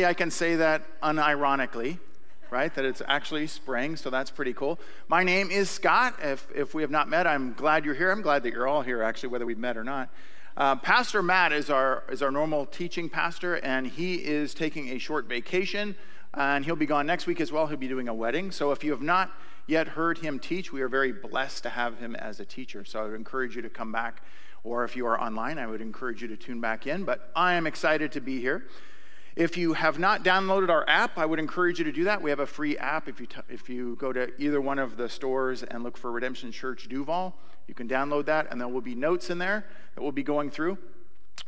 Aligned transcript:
I 0.00 0.14
can 0.14 0.30
say 0.30 0.54
that 0.54 1.00
unironically, 1.00 1.98
right? 2.52 2.72
That 2.72 2.84
it's 2.84 3.02
actually 3.08 3.48
spring, 3.48 3.96
so 3.96 4.10
that's 4.10 4.30
pretty 4.30 4.52
cool. 4.52 4.78
My 5.08 5.24
name 5.24 5.50
is 5.50 5.68
Scott. 5.68 6.14
If, 6.22 6.46
if 6.54 6.72
we 6.72 6.82
have 6.82 6.90
not 6.92 7.08
met, 7.08 7.26
I'm 7.26 7.52
glad 7.52 7.84
you're 7.84 7.96
here. 7.96 8.12
I'm 8.12 8.22
glad 8.22 8.44
that 8.44 8.52
you're 8.52 8.68
all 8.68 8.82
here, 8.82 9.02
actually, 9.02 9.30
whether 9.30 9.44
we've 9.44 9.58
met 9.58 9.76
or 9.76 9.82
not. 9.82 10.08
Uh, 10.56 10.76
pastor 10.76 11.20
Matt 11.20 11.52
is 11.52 11.68
our, 11.68 12.04
is 12.12 12.22
our 12.22 12.30
normal 12.30 12.64
teaching 12.64 13.08
pastor, 13.08 13.56
and 13.56 13.88
he 13.88 14.14
is 14.14 14.54
taking 14.54 14.90
a 14.90 14.98
short 14.98 15.26
vacation, 15.26 15.96
and 16.32 16.64
he'll 16.64 16.76
be 16.76 16.86
gone 16.86 17.04
next 17.04 17.26
week 17.26 17.40
as 17.40 17.50
well. 17.50 17.66
He'll 17.66 17.76
be 17.76 17.88
doing 17.88 18.06
a 18.06 18.14
wedding. 18.14 18.52
So 18.52 18.70
if 18.70 18.84
you 18.84 18.92
have 18.92 19.02
not 19.02 19.32
yet 19.66 19.88
heard 19.88 20.18
him 20.18 20.38
teach, 20.38 20.72
we 20.72 20.80
are 20.80 20.88
very 20.88 21.10
blessed 21.10 21.64
to 21.64 21.70
have 21.70 21.98
him 21.98 22.14
as 22.14 22.38
a 22.38 22.44
teacher. 22.44 22.84
So 22.84 23.00
I 23.00 23.02
would 23.02 23.14
encourage 23.14 23.56
you 23.56 23.62
to 23.62 23.68
come 23.68 23.90
back, 23.90 24.22
or 24.62 24.84
if 24.84 24.94
you 24.94 25.08
are 25.08 25.20
online, 25.20 25.58
I 25.58 25.66
would 25.66 25.80
encourage 25.80 26.22
you 26.22 26.28
to 26.28 26.36
tune 26.36 26.60
back 26.60 26.86
in. 26.86 27.02
But 27.02 27.32
I 27.34 27.54
am 27.54 27.66
excited 27.66 28.12
to 28.12 28.20
be 28.20 28.40
here. 28.40 28.68
If 29.38 29.56
you 29.56 29.74
have 29.74 30.00
not 30.00 30.24
downloaded 30.24 30.68
our 30.68 30.84
app, 30.88 31.16
I 31.16 31.24
would 31.24 31.38
encourage 31.38 31.78
you 31.78 31.84
to 31.84 31.92
do 31.92 32.02
that. 32.02 32.20
We 32.20 32.30
have 32.30 32.40
a 32.40 32.46
free 32.46 32.76
app. 32.76 33.06
If 33.08 33.20
you, 33.20 33.26
t- 33.26 33.40
if 33.48 33.68
you 33.68 33.94
go 33.94 34.12
to 34.12 34.32
either 34.36 34.60
one 34.60 34.80
of 34.80 34.96
the 34.96 35.08
stores 35.08 35.62
and 35.62 35.84
look 35.84 35.96
for 35.96 36.10
Redemption 36.10 36.50
Church 36.50 36.88
Duvall, 36.88 37.36
you 37.68 37.72
can 37.72 37.86
download 37.86 38.24
that, 38.24 38.48
and 38.50 38.60
there 38.60 38.66
will 38.66 38.80
be 38.80 38.96
notes 38.96 39.30
in 39.30 39.38
there 39.38 39.64
that 39.94 40.02
we'll 40.02 40.10
be 40.10 40.24
going 40.24 40.50
through. 40.50 40.76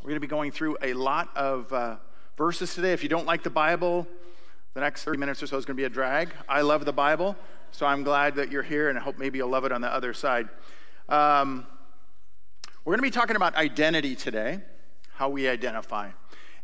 We're 0.02 0.10
going 0.10 0.14
to 0.14 0.20
be 0.20 0.28
going 0.28 0.52
through 0.52 0.76
a 0.80 0.94
lot 0.94 1.36
of 1.36 1.72
uh, 1.72 1.96
verses 2.36 2.72
today. 2.76 2.92
If 2.92 3.02
you 3.02 3.08
don't 3.08 3.26
like 3.26 3.42
the 3.42 3.50
Bible, 3.50 4.06
the 4.74 4.80
next 4.82 5.02
30 5.02 5.18
minutes 5.18 5.42
or 5.42 5.48
so 5.48 5.56
is 5.56 5.64
going 5.64 5.76
to 5.76 5.80
be 5.80 5.84
a 5.84 5.88
drag. 5.88 6.30
I 6.48 6.60
love 6.60 6.84
the 6.84 6.92
Bible, 6.92 7.34
so 7.72 7.86
I'm 7.86 8.04
glad 8.04 8.36
that 8.36 8.52
you're 8.52 8.62
here, 8.62 8.88
and 8.88 8.96
I 8.96 9.02
hope 9.02 9.18
maybe 9.18 9.38
you'll 9.38 9.48
love 9.48 9.64
it 9.64 9.72
on 9.72 9.80
the 9.80 9.92
other 9.92 10.14
side. 10.14 10.48
Um, 11.08 11.66
we're 12.84 12.92
going 12.92 12.98
to 12.98 13.02
be 13.02 13.10
talking 13.10 13.34
about 13.34 13.56
identity 13.56 14.14
today, 14.14 14.60
how 15.14 15.28
we 15.28 15.48
identify. 15.48 16.10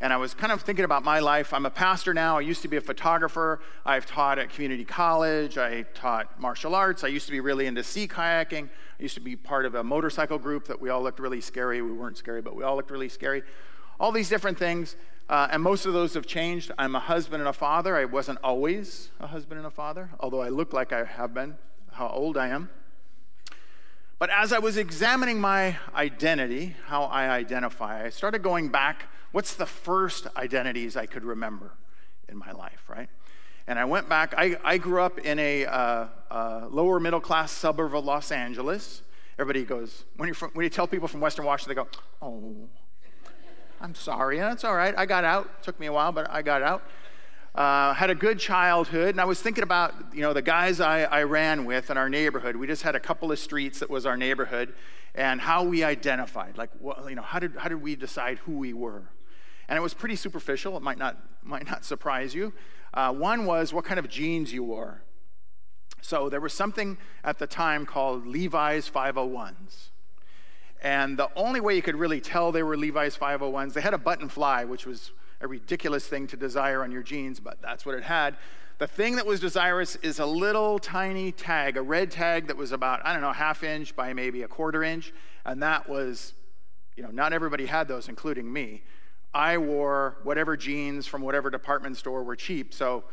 And 0.00 0.12
I 0.12 0.18
was 0.18 0.34
kind 0.34 0.52
of 0.52 0.60
thinking 0.60 0.84
about 0.84 1.04
my 1.04 1.20
life. 1.20 1.54
I'm 1.54 1.64
a 1.64 1.70
pastor 1.70 2.12
now. 2.12 2.36
I 2.36 2.42
used 2.42 2.60
to 2.62 2.68
be 2.68 2.76
a 2.76 2.82
photographer. 2.82 3.60
I've 3.84 4.04
taught 4.04 4.38
at 4.38 4.50
community 4.50 4.84
college. 4.84 5.56
I 5.56 5.82
taught 5.94 6.38
martial 6.38 6.74
arts. 6.74 7.02
I 7.02 7.08
used 7.08 7.26
to 7.26 7.32
be 7.32 7.40
really 7.40 7.66
into 7.66 7.82
sea 7.82 8.06
kayaking. 8.06 8.64
I 8.64 9.02
used 9.02 9.14
to 9.14 9.22
be 9.22 9.36
part 9.36 9.64
of 9.64 9.74
a 9.74 9.82
motorcycle 9.82 10.38
group 10.38 10.66
that 10.66 10.80
we 10.80 10.90
all 10.90 11.02
looked 11.02 11.18
really 11.18 11.40
scary. 11.40 11.80
We 11.80 11.92
weren't 11.92 12.18
scary, 12.18 12.42
but 12.42 12.54
we 12.54 12.62
all 12.62 12.76
looked 12.76 12.90
really 12.90 13.08
scary. 13.08 13.42
All 13.98 14.12
these 14.12 14.28
different 14.28 14.58
things. 14.58 14.96
Uh, 15.28 15.48
and 15.50 15.62
most 15.62 15.86
of 15.86 15.92
those 15.94 16.14
have 16.14 16.26
changed. 16.26 16.70
I'm 16.78 16.94
a 16.94 17.00
husband 17.00 17.40
and 17.40 17.48
a 17.48 17.52
father. 17.52 17.96
I 17.96 18.04
wasn't 18.04 18.38
always 18.44 19.10
a 19.18 19.26
husband 19.26 19.58
and 19.58 19.66
a 19.66 19.70
father, 19.70 20.10
although 20.20 20.42
I 20.42 20.50
look 20.50 20.72
like 20.72 20.92
I 20.92 21.04
have 21.04 21.32
been, 21.32 21.56
how 21.92 22.08
old 22.08 22.36
I 22.36 22.48
am. 22.48 22.68
But 24.18 24.30
as 24.30 24.52
I 24.52 24.58
was 24.60 24.76
examining 24.76 25.40
my 25.40 25.78
identity, 25.94 26.76
how 26.86 27.04
I 27.04 27.28
identify, 27.28 28.04
I 28.04 28.10
started 28.10 28.42
going 28.42 28.68
back 28.68 29.08
what's 29.36 29.52
the 29.52 29.66
first 29.66 30.26
identities 30.38 30.96
I 30.96 31.04
could 31.04 31.22
remember 31.22 31.72
in 32.26 32.38
my 32.38 32.52
life, 32.52 32.88
right? 32.88 33.10
And 33.66 33.78
I 33.78 33.84
went 33.84 34.08
back. 34.08 34.32
I, 34.34 34.56
I 34.64 34.78
grew 34.78 35.02
up 35.02 35.18
in 35.18 35.38
a 35.38 35.66
uh, 35.66 36.06
uh, 36.30 36.68
lower 36.70 36.98
middle 36.98 37.20
class 37.20 37.52
suburb 37.52 37.94
of 37.94 38.02
Los 38.06 38.32
Angeles. 38.32 39.02
Everybody 39.38 39.66
goes, 39.66 40.04
when, 40.16 40.28
you 40.28 40.32
from, 40.32 40.52
when 40.54 40.64
you 40.64 40.70
tell 40.70 40.86
people 40.86 41.06
from 41.06 41.20
Western 41.20 41.44
Washington, 41.44 41.76
they 41.76 41.82
go, 41.82 41.88
oh, 42.22 42.54
I'm 43.78 43.94
sorry. 43.94 44.38
That's 44.38 44.64
all 44.64 44.74
right. 44.74 44.94
I 44.96 45.04
got 45.04 45.22
out. 45.22 45.50
It 45.58 45.64
took 45.64 45.78
me 45.78 45.84
a 45.84 45.92
while, 45.92 46.12
but 46.12 46.30
I 46.30 46.40
got 46.40 46.62
out. 46.62 46.82
Uh, 47.54 47.92
had 47.92 48.08
a 48.08 48.14
good 48.14 48.38
childhood, 48.38 49.10
and 49.10 49.20
I 49.20 49.26
was 49.26 49.42
thinking 49.42 49.64
about 49.64 49.94
you 50.14 50.22
know 50.22 50.32
the 50.32 50.42
guys 50.42 50.80
I, 50.80 51.02
I 51.02 51.24
ran 51.24 51.66
with 51.66 51.90
in 51.90 51.98
our 51.98 52.08
neighborhood. 52.08 52.56
We 52.56 52.66
just 52.66 52.82
had 52.82 52.94
a 52.94 53.00
couple 53.00 53.32
of 53.32 53.38
streets 53.38 53.80
that 53.80 53.90
was 53.90 54.06
our 54.06 54.16
neighborhood, 54.16 54.74
and 55.14 55.40
how 55.42 55.64
we 55.64 55.82
identified, 55.84 56.58
like 56.58 56.68
well, 56.80 57.06
you 57.08 57.16
know, 57.16 57.22
how 57.22 57.38
did 57.38 57.56
how 57.56 57.68
did 57.68 57.80
we 57.80 57.96
decide 57.96 58.38
who 58.38 58.52
we 58.52 58.74
were? 58.74 59.04
And 59.68 59.76
it 59.76 59.82
was 59.82 59.94
pretty 59.94 60.16
superficial. 60.16 60.76
It 60.76 60.82
might 60.82 60.98
not, 60.98 61.16
might 61.42 61.66
not 61.66 61.84
surprise 61.84 62.34
you. 62.34 62.52
Uh, 62.94 63.12
one 63.12 63.46
was 63.46 63.72
what 63.72 63.84
kind 63.84 63.98
of 63.98 64.08
jeans 64.08 64.52
you 64.52 64.62
wore. 64.62 65.02
So 66.00 66.28
there 66.28 66.40
was 66.40 66.52
something 66.52 66.98
at 67.24 67.38
the 67.38 67.46
time 67.46 67.84
called 67.84 68.26
Levi's 68.26 68.88
501s. 68.88 69.88
And 70.82 71.18
the 71.18 71.28
only 71.34 71.60
way 71.60 71.74
you 71.74 71.82
could 71.82 71.96
really 71.96 72.20
tell 72.20 72.52
they 72.52 72.62
were 72.62 72.76
Levi's 72.76 73.16
501s, 73.16 73.72
they 73.72 73.80
had 73.80 73.94
a 73.94 73.98
button 73.98 74.28
fly, 74.28 74.64
which 74.64 74.86
was 74.86 75.12
a 75.40 75.48
ridiculous 75.48 76.06
thing 76.06 76.26
to 76.28 76.36
desire 76.36 76.82
on 76.82 76.92
your 76.92 77.02
jeans, 77.02 77.40
but 77.40 77.60
that's 77.60 77.84
what 77.84 77.94
it 77.94 78.04
had. 78.04 78.36
The 78.78 78.86
thing 78.86 79.16
that 79.16 79.26
was 79.26 79.40
desirous 79.40 79.96
is 79.96 80.18
a 80.18 80.26
little 80.26 80.78
tiny 80.78 81.32
tag, 81.32 81.76
a 81.76 81.82
red 81.82 82.10
tag 82.10 82.46
that 82.48 82.56
was 82.56 82.72
about, 82.72 83.00
I 83.04 83.12
don't 83.12 83.22
know, 83.22 83.32
half 83.32 83.64
inch 83.64 83.96
by 83.96 84.12
maybe 84.12 84.42
a 84.42 84.48
quarter 84.48 84.82
inch. 84.82 85.14
And 85.46 85.62
that 85.62 85.88
was, 85.88 86.34
you 86.94 87.02
know, 87.02 87.10
not 87.10 87.32
everybody 87.32 87.66
had 87.66 87.88
those, 87.88 88.08
including 88.08 88.52
me. 88.52 88.82
I 89.36 89.58
wore 89.58 90.16
whatever 90.22 90.56
jeans 90.56 91.06
from 91.06 91.20
whatever 91.20 91.50
department 91.50 91.98
store 91.98 92.22
were 92.22 92.36
cheap. 92.36 92.72
So 92.72 93.04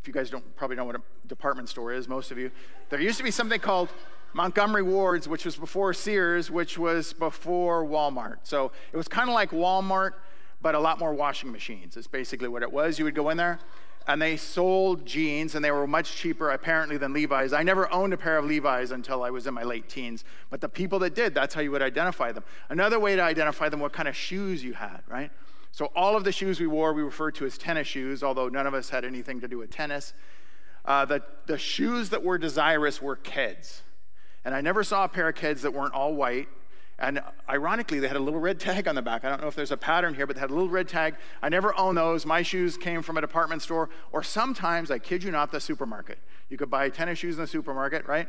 if 0.00 0.08
you 0.08 0.12
guys 0.12 0.28
don't 0.28 0.56
probably 0.56 0.74
know 0.74 0.84
what 0.84 0.96
a 0.96 1.02
department 1.28 1.68
store 1.68 1.92
is, 1.92 2.08
most 2.08 2.32
of 2.32 2.38
you, 2.38 2.50
there 2.90 3.00
used 3.00 3.16
to 3.18 3.22
be 3.22 3.30
something 3.30 3.60
called 3.60 3.88
Montgomery 4.32 4.82
Ward's, 4.82 5.28
which 5.28 5.44
was 5.44 5.54
before 5.54 5.94
Sears, 5.94 6.50
which 6.50 6.78
was 6.78 7.12
before 7.12 7.84
Walmart. 7.84 8.38
So 8.42 8.72
it 8.92 8.96
was 8.96 9.06
kind 9.06 9.28
of 9.28 9.34
like 9.34 9.52
Walmart, 9.52 10.14
but 10.60 10.74
a 10.74 10.80
lot 10.80 10.98
more 10.98 11.14
washing 11.14 11.52
machines. 11.52 11.96
It's 11.96 12.08
basically 12.08 12.48
what 12.48 12.64
it 12.64 12.72
was. 12.72 12.98
You 12.98 13.04
would 13.04 13.14
go 13.14 13.30
in 13.30 13.36
there, 13.36 13.60
and 14.08 14.20
they 14.20 14.36
sold 14.36 15.06
jeans, 15.06 15.54
and 15.54 15.64
they 15.64 15.70
were 15.70 15.86
much 15.86 16.16
cheaper 16.16 16.50
apparently 16.50 16.96
than 16.96 17.12
Levi's. 17.12 17.52
I 17.52 17.62
never 17.62 17.92
owned 17.92 18.12
a 18.12 18.16
pair 18.16 18.36
of 18.36 18.46
Levi's 18.46 18.90
until 18.90 19.22
I 19.22 19.30
was 19.30 19.46
in 19.46 19.54
my 19.54 19.62
late 19.62 19.88
teens, 19.88 20.24
but 20.50 20.60
the 20.60 20.68
people 20.68 20.98
that 21.00 21.14
did, 21.14 21.36
that's 21.36 21.54
how 21.54 21.60
you 21.60 21.70
would 21.70 21.82
identify 21.82 22.32
them. 22.32 22.42
Another 22.68 22.98
way 22.98 23.14
to 23.14 23.22
identify 23.22 23.68
them, 23.68 23.78
what 23.78 23.92
kind 23.92 24.08
of 24.08 24.16
shoes 24.16 24.64
you 24.64 24.72
had, 24.72 25.02
right? 25.08 25.30
So, 25.72 25.86
all 25.96 26.16
of 26.16 26.24
the 26.24 26.32
shoes 26.32 26.60
we 26.60 26.66
wore, 26.66 26.92
we 26.92 27.02
referred 27.02 27.34
to 27.36 27.46
as 27.46 27.56
tennis 27.56 27.88
shoes, 27.88 28.22
although 28.22 28.48
none 28.48 28.66
of 28.66 28.74
us 28.74 28.90
had 28.90 29.06
anything 29.06 29.40
to 29.40 29.48
do 29.48 29.58
with 29.58 29.70
tennis. 29.70 30.12
Uh, 30.84 31.06
the, 31.06 31.22
the 31.46 31.56
shoes 31.56 32.10
that 32.10 32.22
were 32.22 32.36
desirous 32.36 33.00
were 33.00 33.16
Keds. 33.16 33.80
And 34.44 34.54
I 34.54 34.60
never 34.60 34.84
saw 34.84 35.04
a 35.04 35.08
pair 35.08 35.28
of 35.28 35.34
Keds 35.34 35.62
that 35.62 35.72
weren't 35.72 35.94
all 35.94 36.14
white. 36.14 36.48
And 36.98 37.22
ironically, 37.48 38.00
they 38.00 38.06
had 38.06 38.16
a 38.16 38.20
little 38.20 38.38
red 38.38 38.60
tag 38.60 38.86
on 38.86 38.94
the 38.94 39.02
back. 39.02 39.24
I 39.24 39.30
don't 39.30 39.40
know 39.40 39.48
if 39.48 39.54
there's 39.54 39.72
a 39.72 39.76
pattern 39.76 40.14
here, 40.14 40.26
but 40.26 40.36
they 40.36 40.40
had 40.40 40.50
a 40.50 40.54
little 40.54 40.68
red 40.68 40.88
tag. 40.88 41.16
I 41.40 41.48
never 41.48 41.76
owned 41.78 41.96
those. 41.96 42.26
My 42.26 42.42
shoes 42.42 42.76
came 42.76 43.00
from 43.00 43.16
a 43.16 43.20
department 43.20 43.62
store, 43.62 43.88
or 44.12 44.22
sometimes, 44.22 44.90
I 44.90 44.98
kid 44.98 45.24
you 45.24 45.30
not, 45.30 45.52
the 45.52 45.60
supermarket. 45.60 46.18
You 46.50 46.58
could 46.58 46.70
buy 46.70 46.90
tennis 46.90 47.18
shoes 47.18 47.36
in 47.36 47.40
the 47.40 47.46
supermarket, 47.46 48.06
right? 48.06 48.28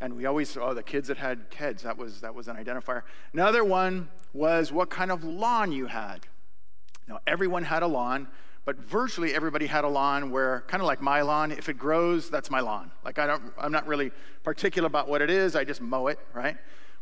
And 0.00 0.16
we 0.16 0.26
always, 0.26 0.56
oh, 0.56 0.74
the 0.74 0.82
kids 0.82 1.08
that 1.08 1.16
had 1.16 1.50
Keds, 1.50 1.82
that 1.82 1.98
was, 1.98 2.20
that 2.20 2.34
was 2.34 2.46
an 2.46 2.56
identifier. 2.56 3.02
Another 3.32 3.64
one 3.64 4.08
was 4.32 4.70
what 4.70 4.90
kind 4.90 5.10
of 5.10 5.24
lawn 5.24 5.72
you 5.72 5.86
had. 5.86 6.26
Now, 7.08 7.20
everyone 7.26 7.64
had 7.64 7.82
a 7.82 7.86
lawn, 7.86 8.28
but 8.64 8.76
virtually 8.78 9.34
everybody 9.34 9.66
had 9.66 9.84
a 9.84 9.88
lawn 9.88 10.30
where, 10.30 10.64
kind 10.68 10.80
of 10.80 10.86
like 10.86 11.02
my 11.02 11.20
lawn, 11.22 11.52
if 11.52 11.68
it 11.68 11.78
grows, 11.78 12.30
that's 12.30 12.50
my 12.50 12.60
lawn. 12.60 12.90
Like, 13.04 13.18
I 13.18 13.26
don't, 13.26 13.42
I'm 13.58 13.72
not 13.72 13.86
really 13.86 14.10
particular 14.42 14.86
about 14.86 15.08
what 15.08 15.20
it 15.20 15.30
is, 15.30 15.54
I 15.54 15.64
just 15.64 15.80
mow 15.80 16.06
it, 16.06 16.18
right? 16.32 16.56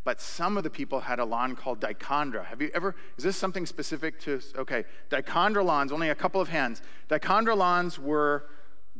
But 0.05 0.21
some 0.21 0.57
of 0.57 0.65
the 0.65 0.71
people 0.71 1.01
had 1.01 1.21
a 1.21 1.25
lawn 1.25 1.55
called 1.55 1.81
dichondra. 1.81 2.45
Have 2.47 2.61
you 2.61 2.71
ever, 2.75 2.97
is 3.17 3.23
this 3.23 3.37
something 3.37 3.67
specific 3.67 4.19
to, 4.23 4.41
okay, 4.57 4.85
dichondra 5.11 5.65
lawns, 5.65 5.93
only 5.93 6.09
a 6.09 6.15
couple 6.15 6.41
of 6.41 6.49
hands. 6.49 6.83
Dichondra 7.09 7.57
lawns 7.57 7.99
were 7.99 8.47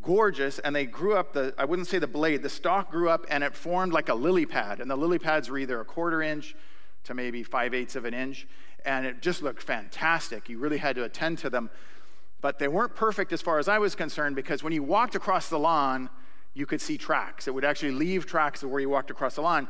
gorgeous 0.03 0.59
and 0.59 0.75
they 0.75 0.85
grew 0.85 1.15
up 1.15 1.33
the 1.33 1.55
i 1.57 1.65
wouldn't 1.65 1.87
say 1.87 1.99
the 1.99 2.07
blade 2.07 2.43
the 2.43 2.49
stalk 2.49 2.91
grew 2.91 3.09
up 3.09 3.25
and 3.31 3.45
it 3.45 3.55
formed 3.55 3.93
like 3.93 4.09
a 4.09 4.15
lily 4.15 4.45
pad 4.45 4.81
and 4.81 4.91
the 4.91 4.97
lily 4.97 5.19
pads 5.19 5.49
were 5.49 5.59
either 5.59 5.81
a 5.81 5.85
quarter 5.85 6.21
inch 6.21 6.57
to 7.05 7.15
maybe 7.15 7.43
five 7.43 7.73
eighths 7.73 7.97
of 7.97 8.05
an 8.05 8.13
inch 8.13 8.47
and 8.85 9.07
it 9.07 9.23
just 9.23 9.43
looked 9.43 9.63
fantastic. 9.63 10.49
You 10.49 10.59
really 10.59 10.79
had 10.79 10.97
to 10.97 11.05
attend 11.05 11.39
to 11.39 11.51
them. 11.51 11.71
But 12.41 12.59
they 12.59 12.69
weren't 12.69 12.97
perfect 12.97 13.33
as 13.33 13.41
far 13.41 13.59
as 13.59 13.69
I 13.69 13.79
was 13.79 13.95
concerned 13.95 14.35
because 14.35 14.63
when 14.63 14.73
you 14.73 14.83
walked 14.83 15.15
across 15.15 15.49
the 15.49 15.59
lawn, 15.59 16.11
you 16.55 16.67
could 16.67 16.81
see 16.81 16.99
tracks. 16.99 17.47
It 17.47 17.55
would 17.55 17.65
actually 17.65 17.93
leave 17.93 18.27
tracks 18.27 18.63
of 18.63 18.71
where 18.71 18.81
you 18.81 18.89
walked 18.89 19.11
across 19.11 19.37
the 19.37 19.43
lawn. 19.43 19.69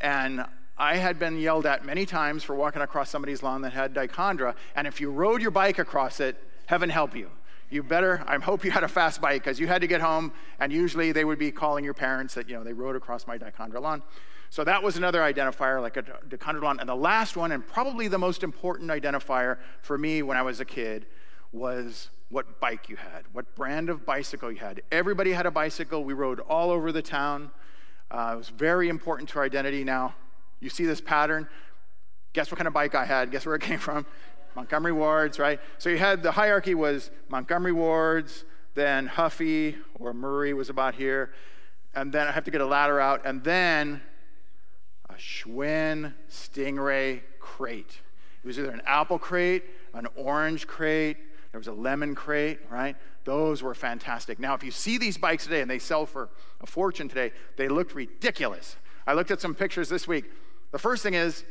And 0.00 0.44
I 0.76 0.96
had 0.96 1.18
been 1.18 1.38
yelled 1.38 1.66
at 1.66 1.84
many 1.84 2.06
times 2.06 2.42
for 2.42 2.56
walking 2.56 2.82
across 2.82 3.10
somebody's 3.10 3.42
lawn 3.42 3.62
that 3.62 3.72
had 3.72 3.94
dichondra. 3.94 4.54
And 4.74 4.86
if 4.86 5.00
you 5.00 5.10
rode 5.10 5.42
your 5.42 5.52
bike 5.52 5.78
across 5.78 6.18
it, 6.18 6.36
heaven 6.66 6.88
help 6.88 7.14
you. 7.14 7.30
You 7.70 7.82
better, 7.82 8.24
I 8.26 8.38
hope 8.38 8.64
you 8.64 8.70
had 8.70 8.84
a 8.84 8.88
fast 8.88 9.20
bike 9.20 9.42
because 9.42 9.60
you 9.60 9.66
had 9.66 9.80
to 9.80 9.86
get 9.86 10.00
home, 10.00 10.32
and 10.60 10.72
usually 10.72 11.12
they 11.12 11.24
would 11.24 11.38
be 11.38 11.50
calling 11.50 11.84
your 11.84 11.94
parents 11.94 12.34
that, 12.34 12.48
you 12.48 12.54
know, 12.54 12.62
they 12.62 12.72
rode 12.72 12.94
across 12.94 13.26
my 13.26 13.38
dichondra 13.38 13.80
lawn. 13.80 14.02
So 14.50 14.64
that 14.64 14.82
was 14.82 14.96
another 14.96 15.20
identifier, 15.20 15.80
like 15.82 15.96
a 15.96 16.02
dichondra 16.02 16.62
lawn. 16.62 16.80
And 16.80 16.88
the 16.88 16.94
last 16.94 17.36
one, 17.36 17.52
and 17.52 17.66
probably 17.66 18.08
the 18.08 18.18
most 18.18 18.42
important 18.42 18.90
identifier 18.90 19.58
for 19.82 19.98
me 19.98 20.22
when 20.22 20.36
I 20.36 20.42
was 20.42 20.60
a 20.60 20.64
kid, 20.64 21.06
was 21.52 22.10
what 22.30 22.60
bike 22.60 22.88
you 22.88 22.96
had, 22.96 23.24
what 23.32 23.54
brand 23.54 23.88
of 23.88 24.04
bicycle 24.04 24.50
you 24.50 24.58
had. 24.58 24.82
Everybody 24.90 25.32
had 25.32 25.46
a 25.46 25.50
bicycle. 25.50 26.04
We 26.04 26.14
rode 26.14 26.40
all 26.40 26.70
over 26.70 26.92
the 26.92 27.02
town. 27.02 27.50
Uh, 28.10 28.32
it 28.34 28.38
was 28.38 28.48
very 28.48 28.88
important 28.88 29.28
to 29.30 29.38
our 29.38 29.44
identity. 29.44 29.84
Now, 29.84 30.14
you 30.60 30.70
see 30.70 30.84
this 30.84 31.00
pattern. 31.00 31.48
Guess 32.32 32.50
what 32.50 32.58
kind 32.58 32.66
of 32.66 32.74
bike 32.74 32.94
I 32.94 33.04
had? 33.04 33.30
Guess 33.30 33.46
where 33.46 33.54
it 33.54 33.62
came 33.62 33.78
from? 33.78 34.06
Montgomery 34.56 34.92
Wards, 34.92 35.38
right? 35.38 35.60
So 35.78 35.88
you 35.90 35.98
had 35.98 36.22
the 36.22 36.32
hierarchy 36.32 36.74
was 36.74 37.10
Montgomery 37.28 37.72
Wards, 37.72 38.44
then 38.74 39.06
Huffy 39.06 39.76
or 39.94 40.14
Murray 40.14 40.54
was 40.54 40.70
about 40.70 40.94
here, 40.94 41.32
and 41.94 42.12
then 42.12 42.26
I 42.26 42.32
have 42.32 42.44
to 42.44 42.50
get 42.50 42.60
a 42.60 42.66
ladder 42.66 43.00
out, 43.00 43.22
and 43.24 43.42
then 43.42 44.00
a 45.14 45.16
Schwinn 45.16 46.12
Stingray 46.30 47.22
crate. 47.38 48.00
It 48.42 48.46
was 48.46 48.58
either 48.58 48.70
an 48.70 48.82
apple 48.84 49.18
crate, 49.18 49.64
an 49.94 50.06
orange 50.16 50.66
crate, 50.66 51.16
There 51.52 51.58
was 51.58 51.68
a 51.68 51.72
lemon 51.72 52.16
crate, 52.16 52.58
right? 52.68 52.96
Those 53.24 53.62
were 53.62 53.74
fantastic. 53.74 54.40
Now, 54.40 54.54
if 54.54 54.64
you 54.64 54.72
see 54.72 54.98
these 54.98 55.16
bikes 55.16 55.44
today 55.44 55.60
and 55.60 55.70
they 55.70 55.78
sell 55.78 56.04
for 56.04 56.30
a 56.60 56.66
fortune 56.66 57.08
today, 57.08 57.32
they 57.56 57.68
looked 57.68 57.94
ridiculous. 57.94 58.76
I 59.06 59.14
looked 59.14 59.30
at 59.30 59.40
some 59.40 59.54
pictures 59.54 59.88
this 59.88 60.08
week. 60.08 60.24
The 60.72 60.78
first 60.78 61.02
thing 61.02 61.14
is, 61.14 61.44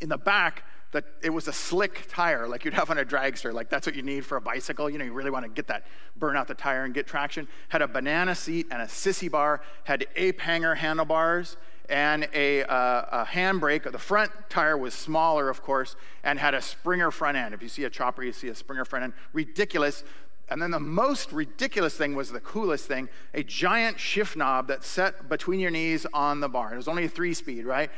in 0.00 0.08
the 0.08 0.18
back, 0.18 0.62
that 0.92 1.04
it 1.24 1.30
was 1.30 1.48
a 1.48 1.52
slick 1.52 2.06
tire 2.08 2.46
like 2.46 2.64
you'd 2.64 2.72
have 2.72 2.88
on 2.88 2.98
a 2.98 3.04
dragster 3.04 3.52
like 3.52 3.68
that's 3.68 3.84
what 3.84 3.96
you 3.96 4.02
need 4.02 4.24
for 4.24 4.36
a 4.36 4.40
bicycle 4.40 4.88
you 4.88 4.96
know 4.96 5.04
you 5.04 5.12
really 5.12 5.28
want 5.30 5.44
to 5.44 5.48
get 5.48 5.66
that 5.66 5.84
burn 6.14 6.36
out 6.36 6.46
the 6.46 6.54
tire 6.54 6.84
and 6.84 6.94
get 6.94 7.04
traction 7.04 7.48
had 7.68 7.82
a 7.82 7.88
banana 7.88 8.32
seat 8.32 8.68
and 8.70 8.80
a 8.80 8.84
sissy 8.84 9.28
bar 9.28 9.60
had 9.82 10.06
ape 10.14 10.40
hanger 10.40 10.76
handlebars 10.76 11.56
and 11.88 12.28
a, 12.32 12.62
uh, 12.64 13.22
a 13.22 13.26
handbrake 13.26 13.90
the 13.90 13.98
front 13.98 14.30
tire 14.48 14.76
was 14.76 14.94
smaller 14.94 15.50
of 15.50 15.62
course 15.62 15.96
and 16.22 16.38
had 16.38 16.54
a 16.54 16.62
springer 16.62 17.10
front 17.10 17.36
end 17.36 17.52
if 17.52 17.62
you 17.62 17.68
see 17.68 17.84
a 17.84 17.90
chopper 17.90 18.22
you 18.22 18.32
see 18.32 18.48
a 18.48 18.54
springer 18.54 18.84
front 18.84 19.02
end 19.02 19.12
ridiculous 19.34 20.02
and 20.48 20.60
then 20.60 20.70
the 20.70 20.80
most 20.80 21.32
ridiculous 21.32 21.96
thing 21.96 22.14
was 22.14 22.30
the 22.30 22.40
coolest 22.40 22.86
thing 22.86 23.08
a 23.32 23.42
giant 23.42 23.98
shift 23.98 24.36
knob 24.36 24.68
that 24.68 24.84
set 24.84 25.28
between 25.28 25.60
your 25.60 25.70
knees 25.70 26.06
on 26.12 26.40
the 26.40 26.48
bar. 26.48 26.74
It 26.74 26.76
was 26.76 26.88
only 26.88 27.04
a 27.04 27.08
three 27.08 27.34
speed, 27.34 27.64
right? 27.64 27.90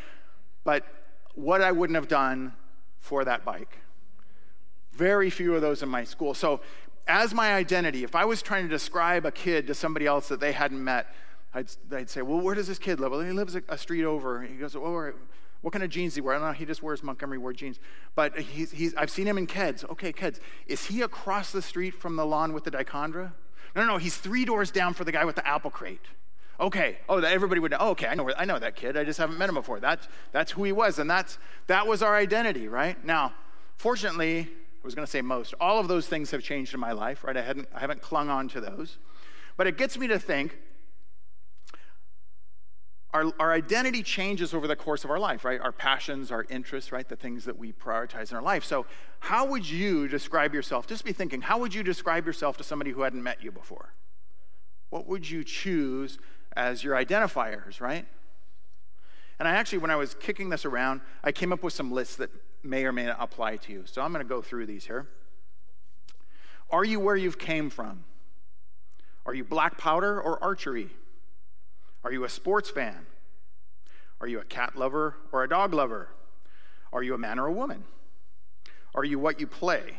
But 0.64 0.84
what 1.34 1.60
I 1.60 1.72
wouldn't 1.72 1.96
have 1.96 2.08
done 2.08 2.54
for 2.98 3.24
that 3.24 3.44
bike. 3.44 3.78
Very 4.92 5.30
few 5.30 5.54
of 5.54 5.60
those 5.60 5.82
in 5.82 5.88
my 5.88 6.04
school. 6.04 6.34
So, 6.34 6.60
as 7.08 7.32
my 7.32 7.54
identity, 7.54 8.02
if 8.02 8.16
I 8.16 8.24
was 8.24 8.42
trying 8.42 8.64
to 8.64 8.68
describe 8.68 9.26
a 9.26 9.30
kid 9.30 9.68
to 9.68 9.74
somebody 9.74 10.06
else 10.06 10.26
that 10.28 10.40
they 10.40 10.50
hadn't 10.50 10.82
met, 10.82 11.06
I'd, 11.54 11.70
I'd 11.92 12.10
say, 12.10 12.22
Well, 12.22 12.40
where 12.40 12.54
does 12.54 12.66
this 12.66 12.78
kid 12.78 13.00
live? 13.00 13.10
Well, 13.10 13.20
he 13.20 13.32
lives 13.32 13.56
a, 13.56 13.62
a 13.68 13.78
street 13.78 14.04
over. 14.04 14.42
He 14.42 14.56
goes, 14.56 14.76
Oh, 14.76 15.12
what 15.62 15.72
kind 15.72 15.82
of 15.82 15.90
jeans 15.90 16.12
does 16.12 16.16
he 16.16 16.20
wear? 16.20 16.34
I 16.34 16.38
don't 16.38 16.48
know. 16.48 16.52
He 16.52 16.64
just 16.64 16.82
wears 16.82 17.02
Montgomery 17.02 17.38
Ward 17.38 17.56
jeans. 17.56 17.80
But 18.14 18.38
he's, 18.38 18.70
he's, 18.70 18.94
I've 18.94 19.10
seen 19.10 19.26
him 19.26 19.38
in 19.38 19.46
Keds. 19.46 19.88
Okay, 19.90 20.12
Keds. 20.12 20.38
Is 20.66 20.86
he 20.86 21.02
across 21.02 21.50
the 21.50 21.62
street 21.62 21.94
from 21.94 22.16
the 22.16 22.26
lawn 22.26 22.52
with 22.52 22.64
the 22.64 22.70
dichondra? 22.70 23.32
No, 23.74 23.82
no, 23.82 23.86
no. 23.86 23.96
He's 23.96 24.16
three 24.16 24.44
doors 24.44 24.70
down 24.70 24.94
for 24.94 25.04
the 25.04 25.12
guy 25.12 25.24
with 25.24 25.36
the 25.36 25.46
apple 25.46 25.70
crate. 25.70 26.04
Okay. 26.58 26.98
Oh, 27.08 27.18
everybody 27.18 27.60
would 27.60 27.72
know. 27.72 27.78
Oh, 27.80 27.90
okay, 27.90 28.06
I 28.06 28.14
know, 28.14 28.30
I 28.36 28.44
know 28.44 28.58
that 28.58 28.76
kid. 28.76 28.96
I 28.96 29.04
just 29.04 29.18
haven't 29.18 29.38
met 29.38 29.48
him 29.48 29.54
before. 29.54 29.80
That's, 29.80 30.08
that's 30.32 30.52
who 30.52 30.64
he 30.64 30.72
was. 30.72 30.98
And 30.98 31.10
that's, 31.10 31.38
that 31.66 31.86
was 31.86 32.02
our 32.02 32.16
identity, 32.16 32.68
right? 32.68 33.02
Now, 33.04 33.34
fortunately, 33.76 34.40
I 34.40 34.84
was 34.84 34.94
going 34.94 35.04
to 35.04 35.10
say 35.10 35.20
most, 35.20 35.52
all 35.60 35.78
of 35.78 35.88
those 35.88 36.06
things 36.06 36.30
have 36.30 36.42
changed 36.42 36.74
in 36.74 36.80
my 36.80 36.92
life, 36.92 37.24
right? 37.24 37.36
I, 37.36 37.42
hadn't, 37.42 37.68
I 37.74 37.80
haven't 37.80 38.02
clung 38.02 38.30
on 38.30 38.48
to 38.48 38.60
those. 38.60 38.98
But 39.56 39.66
it 39.66 39.76
gets 39.76 39.98
me 39.98 40.06
to 40.06 40.18
think 40.18 40.56
our, 43.16 43.32
our 43.40 43.52
identity 43.52 44.02
changes 44.02 44.52
over 44.52 44.66
the 44.66 44.76
course 44.76 45.02
of 45.02 45.10
our 45.10 45.18
life, 45.18 45.42
right? 45.42 45.58
Our 45.58 45.72
passions, 45.72 46.30
our 46.30 46.44
interests, 46.50 46.92
right? 46.92 47.08
The 47.08 47.16
things 47.16 47.46
that 47.46 47.56
we 47.56 47.72
prioritize 47.72 48.30
in 48.30 48.36
our 48.36 48.42
life. 48.42 48.62
So, 48.62 48.84
how 49.20 49.46
would 49.46 49.68
you 49.68 50.06
describe 50.06 50.52
yourself? 50.52 50.86
Just 50.86 51.02
be 51.02 51.14
thinking, 51.14 51.40
how 51.40 51.58
would 51.58 51.74
you 51.74 51.82
describe 51.82 52.26
yourself 52.26 52.58
to 52.58 52.64
somebody 52.64 52.90
who 52.90 53.02
hadn't 53.02 53.22
met 53.22 53.42
you 53.42 53.50
before? 53.50 53.94
What 54.90 55.06
would 55.06 55.28
you 55.28 55.44
choose 55.44 56.18
as 56.54 56.84
your 56.84 56.94
identifiers, 56.94 57.80
right? 57.80 58.06
And 59.38 59.48
I 59.48 59.52
actually, 59.52 59.78
when 59.78 59.90
I 59.90 59.96
was 59.96 60.14
kicking 60.14 60.50
this 60.50 60.66
around, 60.66 61.00
I 61.24 61.32
came 61.32 61.54
up 61.54 61.62
with 61.62 61.72
some 61.72 61.90
lists 61.90 62.16
that 62.16 62.30
may 62.62 62.84
or 62.84 62.92
may 62.92 63.06
not 63.06 63.16
apply 63.18 63.56
to 63.56 63.72
you. 63.72 63.84
So 63.86 64.02
I'm 64.02 64.12
going 64.12 64.24
to 64.24 64.28
go 64.28 64.42
through 64.42 64.66
these 64.66 64.84
here. 64.84 65.06
Are 66.70 66.84
you 66.84 67.00
where 67.00 67.16
you've 67.16 67.38
came 67.38 67.70
from? 67.70 68.04
Are 69.24 69.32
you 69.32 69.42
black 69.42 69.78
powder 69.78 70.20
or 70.20 70.42
archery? 70.44 70.90
Are 72.06 72.12
you 72.12 72.22
a 72.22 72.28
sports 72.28 72.70
fan? 72.70 73.04
Are 74.20 74.28
you 74.28 74.38
a 74.38 74.44
cat 74.44 74.76
lover 74.76 75.16
or 75.32 75.42
a 75.42 75.48
dog 75.48 75.74
lover? 75.74 76.10
Are 76.92 77.02
you 77.02 77.14
a 77.14 77.18
man 77.18 77.40
or 77.40 77.46
a 77.46 77.52
woman? 77.52 77.82
Are 78.94 79.02
you 79.02 79.18
what 79.18 79.40
you 79.40 79.48
play? 79.48 79.98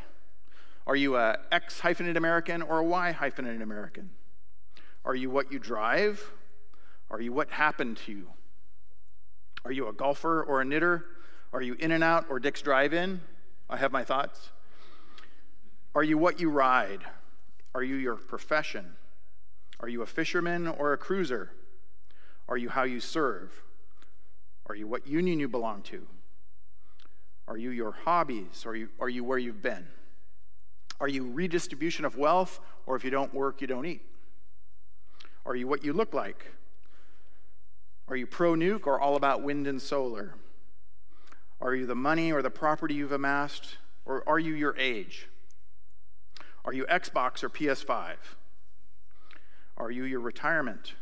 Are 0.88 0.96
you 0.96 1.18
a 1.18 1.38
X 1.52 1.82
hyphenated 1.82 2.16
American 2.16 2.62
or 2.62 2.80
a 2.80 2.84
Y 2.86 3.12
hyphenated 3.12 3.62
American? 3.62 4.12
Are 5.04 5.16
you 5.16 5.30
what 5.30 5.52
you 5.52 5.60
drive 5.60 6.32
are 7.12 7.20
you 7.20 7.34
what 7.34 7.50
happened 7.50 7.98
to 8.06 8.14
you? 8.14 8.28
Are 9.66 9.74
you 9.74 9.90
a 9.90 9.94
golfer 9.94 10.42
or 10.42 10.62
a 10.62 10.66
knitter? 10.66 11.04
Are 11.52 11.62
you 11.62 11.74
in 11.74 11.92
and 11.92 12.06
out 12.06 12.28
or 12.30 12.40
Dick's 12.40 12.62
drive 12.62 12.94
in? 12.94 13.20
I 13.70 13.76
have 13.76 13.92
my 13.92 14.06
thoughts. 14.06 14.52
Are 15.94 16.04
you 16.04 16.18
what 16.18 16.40
you 16.40 16.52
ride? 16.52 17.02
Are 17.76 17.84
you 17.84 17.96
your 17.96 18.16
profession? 18.16 18.96
Are 19.82 19.90
you 19.90 20.04
a 20.04 20.06
fisherman 20.06 20.70
or 20.70 20.94
a 20.94 20.98
cruiser? 20.98 21.52
Are 22.50 22.58
you 22.58 22.70
how 22.70 22.84
you 22.84 23.00
serve? 23.00 23.64
Are 24.68 24.76
you 24.76 24.88
what 24.88 25.08
union 25.08 25.40
you 25.40 25.48
belong 25.48 25.82
to? 25.84 26.06
Are 27.48 27.58
you 27.58 27.70
your 27.70 27.92
hobbies? 27.92 28.66
Are 28.66 28.76
you, 28.76 28.90
are 29.00 29.10
you 29.10 29.24
where 29.24 29.38
you've 29.38 29.62
been? 29.62 29.88
Are 31.00 31.08
you 31.08 31.30
redistribution 31.32 32.06
of 32.06 32.18
wealth, 32.18 32.60
or 32.86 32.96
if 32.96 33.04
you 33.04 33.12
don't 33.12 33.34
work, 33.34 33.62
you 33.62 33.68
don't 33.68 33.86
eat? 33.86 34.02
Are 35.46 35.56
you 35.56 35.68
what 35.68 35.84
you 35.84 35.94
look 35.94 36.14
like? 36.14 36.52
Are 38.08 38.16
you 38.16 38.26
pro 38.26 38.54
nuke 38.54 38.88
or 38.88 39.00
all 39.00 39.16
about 39.16 39.44
wind 39.44 39.68
and 39.68 39.82
solar? 39.82 40.36
Are 41.62 41.76
you 41.76 41.86
the 41.86 41.96
money 41.96 42.32
or 42.32 42.42
the 42.42 42.50
property 42.50 42.96
you've 42.96 43.12
amassed, 43.12 43.78
or 44.06 44.28
are 44.28 44.40
you 44.40 44.54
your 44.54 44.76
age? 44.78 45.30
Are 46.66 46.74
you 46.74 46.86
Xbox 46.86 47.44
or 47.44 47.50
PS5? 47.50 48.16
Are 49.78 49.92
you 49.92 50.04
your 50.04 50.20
retirement? 50.20 50.96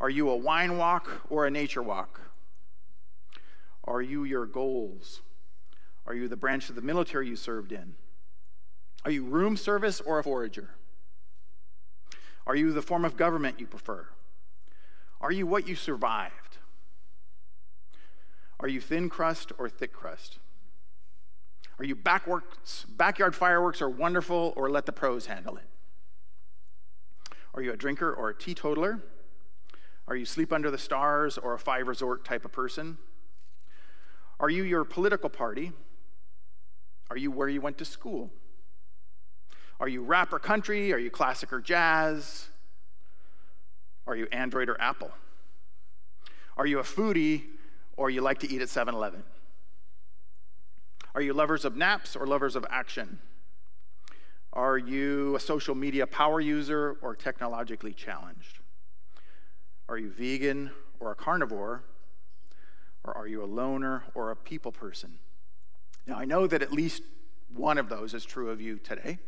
Are 0.00 0.10
you 0.10 0.28
a 0.28 0.36
wine 0.36 0.76
walk 0.76 1.22
or 1.30 1.46
a 1.46 1.50
nature 1.50 1.82
walk? 1.82 2.20
Are 3.84 4.02
you 4.02 4.24
your 4.24 4.46
goals? 4.46 5.20
Are 6.06 6.14
you 6.14 6.28
the 6.28 6.36
branch 6.36 6.68
of 6.68 6.74
the 6.74 6.82
military 6.82 7.28
you 7.28 7.36
served 7.36 7.72
in? 7.72 7.94
Are 9.04 9.10
you 9.10 9.24
room 9.24 9.56
service 9.56 10.00
or 10.00 10.18
a 10.18 10.22
forager? 10.22 10.70
Are 12.46 12.56
you 12.56 12.72
the 12.72 12.82
form 12.82 13.04
of 13.04 13.16
government 13.16 13.60
you 13.60 13.66
prefer? 13.66 14.08
Are 15.20 15.32
you 15.32 15.46
what 15.46 15.66
you 15.66 15.74
survived? 15.74 16.58
Are 18.60 18.68
you 18.68 18.80
thin 18.80 19.08
crust 19.08 19.52
or 19.58 19.68
thick 19.68 19.92
crust? 19.92 20.38
Are 21.78 21.84
you 21.84 21.96
backworks, 21.96 22.84
backyard 22.88 23.34
fireworks 23.34 23.82
are 23.82 23.88
wonderful 23.88 24.52
or 24.56 24.70
let 24.70 24.86
the 24.86 24.92
pros 24.92 25.26
handle 25.26 25.56
it? 25.56 25.68
Are 27.54 27.62
you 27.62 27.72
a 27.72 27.76
drinker 27.76 28.12
or 28.12 28.30
a 28.30 28.34
teetotaler? 28.34 29.00
Are 30.06 30.16
you 30.16 30.24
sleep 30.24 30.52
under 30.52 30.70
the 30.70 30.78
stars 30.78 31.38
or 31.38 31.54
a 31.54 31.58
five 31.58 31.88
resort 31.88 32.24
type 32.24 32.44
of 32.44 32.52
person? 32.52 32.98
Are 34.38 34.50
you 34.50 34.62
your 34.62 34.84
political 34.84 35.30
party? 35.30 35.72
Are 37.10 37.16
you 37.16 37.30
where 37.30 37.48
you 37.48 37.60
went 37.60 37.78
to 37.78 37.84
school? 37.84 38.30
Are 39.80 39.88
you 39.88 40.02
rap 40.02 40.32
or 40.32 40.38
country? 40.38 40.92
Are 40.92 40.98
you 40.98 41.10
classic 41.10 41.52
or 41.52 41.60
jazz? 41.60 42.48
Are 44.06 44.16
you 44.16 44.26
Android 44.32 44.68
or 44.68 44.80
Apple? 44.80 45.10
Are 46.56 46.66
you 46.66 46.78
a 46.78 46.82
foodie 46.82 47.44
or 47.96 48.10
you 48.10 48.20
like 48.20 48.40
to 48.40 48.50
eat 48.50 48.60
at 48.60 48.68
7 48.68 48.94
Eleven? 48.94 49.22
Are 51.14 51.22
you 51.22 51.32
lovers 51.32 51.64
of 51.64 51.76
naps 51.76 52.16
or 52.16 52.26
lovers 52.26 52.56
of 52.56 52.66
action? 52.68 53.20
Are 54.52 54.78
you 54.78 55.36
a 55.36 55.40
social 55.40 55.74
media 55.74 56.06
power 56.06 56.40
user 56.40 56.96
or 57.02 57.14
technologically 57.14 57.92
challenged? 57.92 58.60
Are 59.88 59.98
you 59.98 60.10
vegan 60.10 60.70
or 61.00 61.10
a 61.10 61.14
carnivore? 61.14 61.82
Or 63.04 63.16
are 63.16 63.26
you 63.26 63.44
a 63.44 63.46
loner 63.46 64.04
or 64.14 64.30
a 64.30 64.36
people 64.36 64.72
person? 64.72 65.18
Now, 66.06 66.16
I 66.16 66.24
know 66.24 66.46
that 66.46 66.62
at 66.62 66.72
least 66.72 67.02
one 67.54 67.78
of 67.78 67.88
those 67.88 68.14
is 68.14 68.24
true 68.24 68.50
of 68.50 68.60
you 68.60 68.78
today 68.78 69.18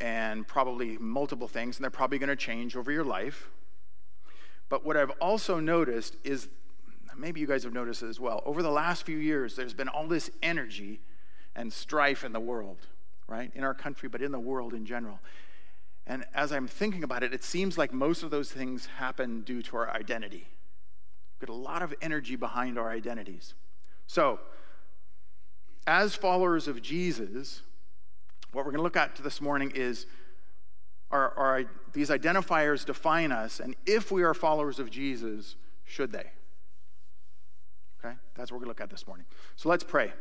and 0.00 0.46
probably 0.46 0.98
multiple 0.98 1.48
things, 1.48 1.76
and 1.76 1.84
they're 1.84 1.90
probably 1.90 2.18
going 2.18 2.28
to 2.28 2.36
change 2.36 2.76
over 2.76 2.92
your 2.92 3.04
life. 3.04 3.48
But 4.68 4.84
what 4.84 4.96
I've 4.96 5.10
also 5.20 5.58
noticed 5.58 6.16
is 6.24 6.48
maybe 7.16 7.40
you 7.40 7.46
guys 7.46 7.64
have 7.64 7.72
noticed 7.72 8.02
it 8.02 8.08
as 8.08 8.20
well. 8.20 8.42
Over 8.44 8.62
the 8.62 8.70
last 8.70 9.04
few 9.04 9.16
years, 9.16 9.56
there's 9.56 9.72
been 9.72 9.88
all 9.88 10.06
this 10.06 10.30
energy 10.42 11.00
and 11.54 11.72
strife 11.72 12.24
in 12.24 12.32
the 12.32 12.40
world, 12.40 12.86
right? 13.26 13.50
In 13.54 13.64
our 13.64 13.74
country, 13.74 14.08
but 14.08 14.20
in 14.20 14.32
the 14.32 14.40
world 14.40 14.74
in 14.74 14.84
general. 14.84 15.20
And 16.06 16.24
as 16.34 16.52
I'm 16.52 16.68
thinking 16.68 17.02
about 17.02 17.22
it, 17.22 17.34
it 17.34 17.42
seems 17.42 17.76
like 17.76 17.92
most 17.92 18.22
of 18.22 18.30
those 18.30 18.52
things 18.52 18.86
happen 18.98 19.40
due 19.40 19.62
to 19.62 19.76
our 19.76 19.90
identity. 19.90 20.46
We've 21.40 21.48
got 21.48 21.52
a 21.52 21.56
lot 21.56 21.82
of 21.82 21.92
energy 22.00 22.36
behind 22.36 22.78
our 22.78 22.90
identities. 22.90 23.54
So, 24.06 24.38
as 25.86 26.14
followers 26.14 26.68
of 26.68 26.80
Jesus, 26.80 27.62
what 28.52 28.64
we're 28.64 28.72
going 28.72 28.78
to 28.78 28.84
look 28.84 28.96
at 28.96 29.16
this 29.16 29.40
morning 29.40 29.72
is 29.74 30.06
are, 31.10 31.32
are 31.36 31.64
these 31.92 32.10
identifiers 32.10 32.84
define 32.84 33.30
us, 33.30 33.60
and 33.60 33.76
if 33.84 34.10
we 34.10 34.22
are 34.22 34.34
followers 34.34 34.78
of 34.78 34.90
Jesus, 34.90 35.56
should 35.84 36.12
they? 36.12 36.30
Okay? 38.04 38.16
That's 38.34 38.50
what 38.50 38.58
we're 38.58 38.64
going 38.66 38.74
to 38.74 38.80
look 38.80 38.80
at 38.80 38.90
this 38.90 39.06
morning. 39.06 39.26
So 39.54 39.68
let's 39.68 39.84
pray. 39.84 40.12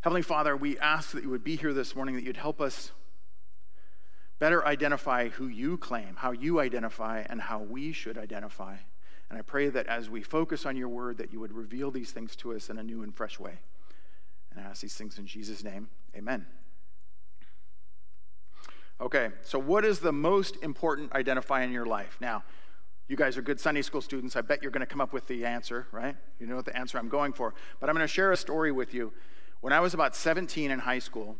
Heavenly 0.00 0.22
Father, 0.22 0.56
we 0.56 0.78
ask 0.78 1.10
that 1.10 1.24
you 1.24 1.30
would 1.30 1.44
be 1.44 1.56
here 1.56 1.72
this 1.72 1.94
morning, 1.94 2.14
that 2.14 2.24
you'd 2.24 2.36
help 2.36 2.60
us 2.60 2.92
better 4.38 4.66
identify 4.66 5.28
who 5.28 5.48
you 5.48 5.76
claim, 5.76 6.14
how 6.16 6.32
you 6.32 6.60
identify, 6.60 7.24
and 7.28 7.40
how 7.40 7.58
we 7.60 7.92
should 7.92 8.16
identify. 8.16 8.76
And 9.30 9.38
I 9.38 9.42
pray 9.42 9.68
that 9.68 9.86
as 9.86 10.08
we 10.08 10.22
focus 10.22 10.64
on 10.64 10.76
your 10.76 10.88
word, 10.88 11.18
that 11.18 11.32
you 11.32 11.40
would 11.40 11.52
reveal 11.52 11.90
these 11.90 12.12
things 12.12 12.34
to 12.36 12.54
us 12.54 12.70
in 12.70 12.78
a 12.78 12.82
new 12.82 13.02
and 13.02 13.14
fresh 13.14 13.38
way. 13.38 13.58
And 14.50 14.60
I 14.60 14.70
ask 14.70 14.80
these 14.80 14.94
things 14.94 15.18
in 15.18 15.26
Jesus' 15.26 15.62
name. 15.62 15.88
Amen. 16.16 16.46
Okay, 19.00 19.30
so 19.42 19.58
what 19.58 19.84
is 19.84 20.00
the 20.00 20.12
most 20.12 20.56
important 20.62 21.10
identifier 21.12 21.62
in 21.62 21.70
your 21.70 21.86
life? 21.86 22.16
Now, 22.20 22.42
you 23.06 23.16
guys 23.16 23.36
are 23.38 23.42
good 23.42 23.60
Sunday 23.60 23.82
school 23.82 24.00
students. 24.00 24.34
I 24.34 24.40
bet 24.40 24.60
you're 24.60 24.72
going 24.72 24.80
to 24.80 24.86
come 24.86 25.00
up 25.00 25.12
with 25.12 25.26
the 25.28 25.44
answer, 25.44 25.86
right? 25.92 26.16
You 26.38 26.46
know 26.46 26.56
what 26.56 26.64
the 26.64 26.76
answer 26.76 26.98
I'm 26.98 27.08
going 27.08 27.32
for. 27.32 27.54
But 27.80 27.88
I'm 27.88 27.94
going 27.94 28.06
to 28.06 28.12
share 28.12 28.32
a 28.32 28.36
story 28.36 28.72
with 28.72 28.92
you. 28.92 29.12
When 29.60 29.72
I 29.72 29.80
was 29.80 29.94
about 29.94 30.14
17 30.14 30.70
in 30.70 30.80
high 30.80 30.98
school, 30.98 31.36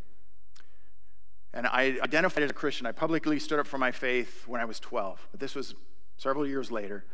and 1.55 1.67
I 1.67 1.99
identified 2.03 2.45
as 2.45 2.51
a 2.51 2.55
Christian, 2.55 2.87
I 2.87 2.93
publicly 2.93 3.39
stood 3.39 3.59
up 3.59 3.67
for 3.67 3.79
my 3.79 3.91
faith 3.91 4.45
when 4.47 4.61
I 4.61 4.65
was 4.65 4.79
12. 4.81 5.29
But 5.31 5.41
this 5.41 5.55
was 5.55 5.75
several 6.17 6.47
years 6.47 6.71
later. 6.71 7.05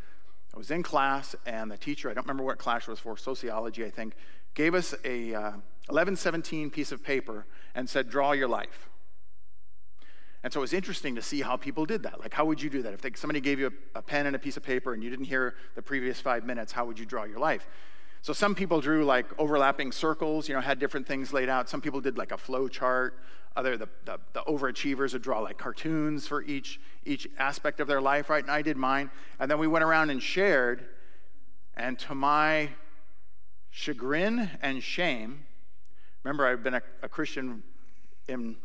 I 0.54 0.58
was 0.58 0.70
in 0.70 0.82
class, 0.82 1.34
and 1.46 1.70
the 1.70 1.76
teacher, 1.76 2.10
I 2.10 2.14
don't 2.14 2.24
remember 2.24 2.44
what 2.44 2.58
class 2.58 2.82
it 2.82 2.90
was 2.90 3.00
for, 3.00 3.16
sociology, 3.16 3.84
I 3.84 3.90
think, 3.90 4.14
gave 4.54 4.74
us 4.74 4.94
a 5.04 5.34
uh, 5.34 5.50
1117 5.88 6.70
piece 6.70 6.92
of 6.92 7.02
paper 7.02 7.46
and 7.74 7.88
said, 7.88 8.08
Draw 8.08 8.32
your 8.32 8.48
life. 8.48 8.88
And 10.44 10.52
so 10.52 10.60
it 10.60 10.62
was 10.62 10.74
interesting 10.74 11.14
to 11.14 11.22
see 11.22 11.40
how 11.40 11.56
people 11.56 11.86
did 11.86 12.02
that. 12.02 12.20
Like, 12.20 12.34
how 12.34 12.44
would 12.44 12.60
you 12.60 12.68
do 12.68 12.82
that? 12.82 12.92
If 12.92 13.00
they, 13.00 13.12
somebody 13.14 13.40
gave 13.40 13.58
you 13.58 13.68
a, 13.94 13.98
a, 13.98 14.02
pen 14.02 14.26
and 14.26 14.36
a 14.36 14.38
piece 14.38 14.58
of 14.58 14.62
paper 14.62 14.92
and 14.92 15.02
you 15.02 15.08
didn't 15.08 15.24
hear 15.24 15.54
the 15.74 15.80
previous 15.80 16.20
five 16.20 16.44
minutes, 16.44 16.70
how 16.70 16.84
would 16.84 16.98
you 16.98 17.06
draw 17.06 17.24
your 17.24 17.38
life? 17.38 17.66
So 18.20 18.34
some 18.34 18.54
people 18.54 18.82
drew 18.82 19.06
like 19.06 19.26
overlapping 19.38 19.90
circles, 19.90 20.46
you 20.46 20.54
know, 20.54 20.60
had 20.60 20.78
different 20.78 21.06
things 21.06 21.32
laid 21.32 21.48
out. 21.48 21.70
Some 21.70 21.80
people 21.80 22.02
did 22.02 22.18
like 22.18 22.30
a 22.30 22.36
flow 22.36 22.68
chart. 22.68 23.18
Other, 23.56 23.76
the, 23.76 23.88
the, 24.04 24.18
the 24.32 24.42
overachievers 24.42 25.12
would 25.12 25.22
draw 25.22 25.38
like 25.40 25.58
cartoons 25.58 26.26
for 26.26 26.42
each, 26.42 26.80
each 27.04 27.28
aspect 27.38 27.78
of 27.78 27.86
their 27.86 28.00
life, 28.00 28.28
right? 28.28 28.42
And 28.42 28.50
I 28.50 28.62
did 28.62 28.76
mine. 28.76 29.10
And 29.38 29.50
then 29.50 29.58
we 29.58 29.68
went 29.68 29.84
around 29.84 30.10
and 30.10 30.22
shared. 30.22 30.84
And 31.76 31.98
to 32.00 32.14
my 32.14 32.70
chagrin 33.70 34.50
and 34.60 34.82
shame, 34.82 35.46
remember, 36.24 36.46
I've 36.46 36.64
been 36.64 36.74
a, 36.74 36.82
a 37.02 37.08
Christian 37.08 37.62
in, 38.26 38.56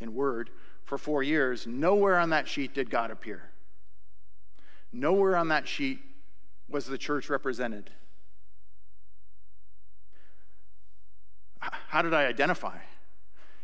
in 0.00 0.14
word 0.14 0.50
for 0.84 0.98
four 0.98 1.22
years, 1.22 1.66
nowhere 1.66 2.18
on 2.18 2.30
that 2.30 2.48
sheet 2.48 2.74
did 2.74 2.88
God 2.88 3.10
appear. 3.10 3.50
Nowhere 4.92 5.36
on 5.36 5.48
that 5.48 5.68
sheet 5.68 6.00
was 6.68 6.86
the 6.86 6.96
church 6.96 7.28
represented. 7.28 7.90
How 11.60 12.02
did 12.02 12.14
I 12.14 12.26
identify? 12.26 12.78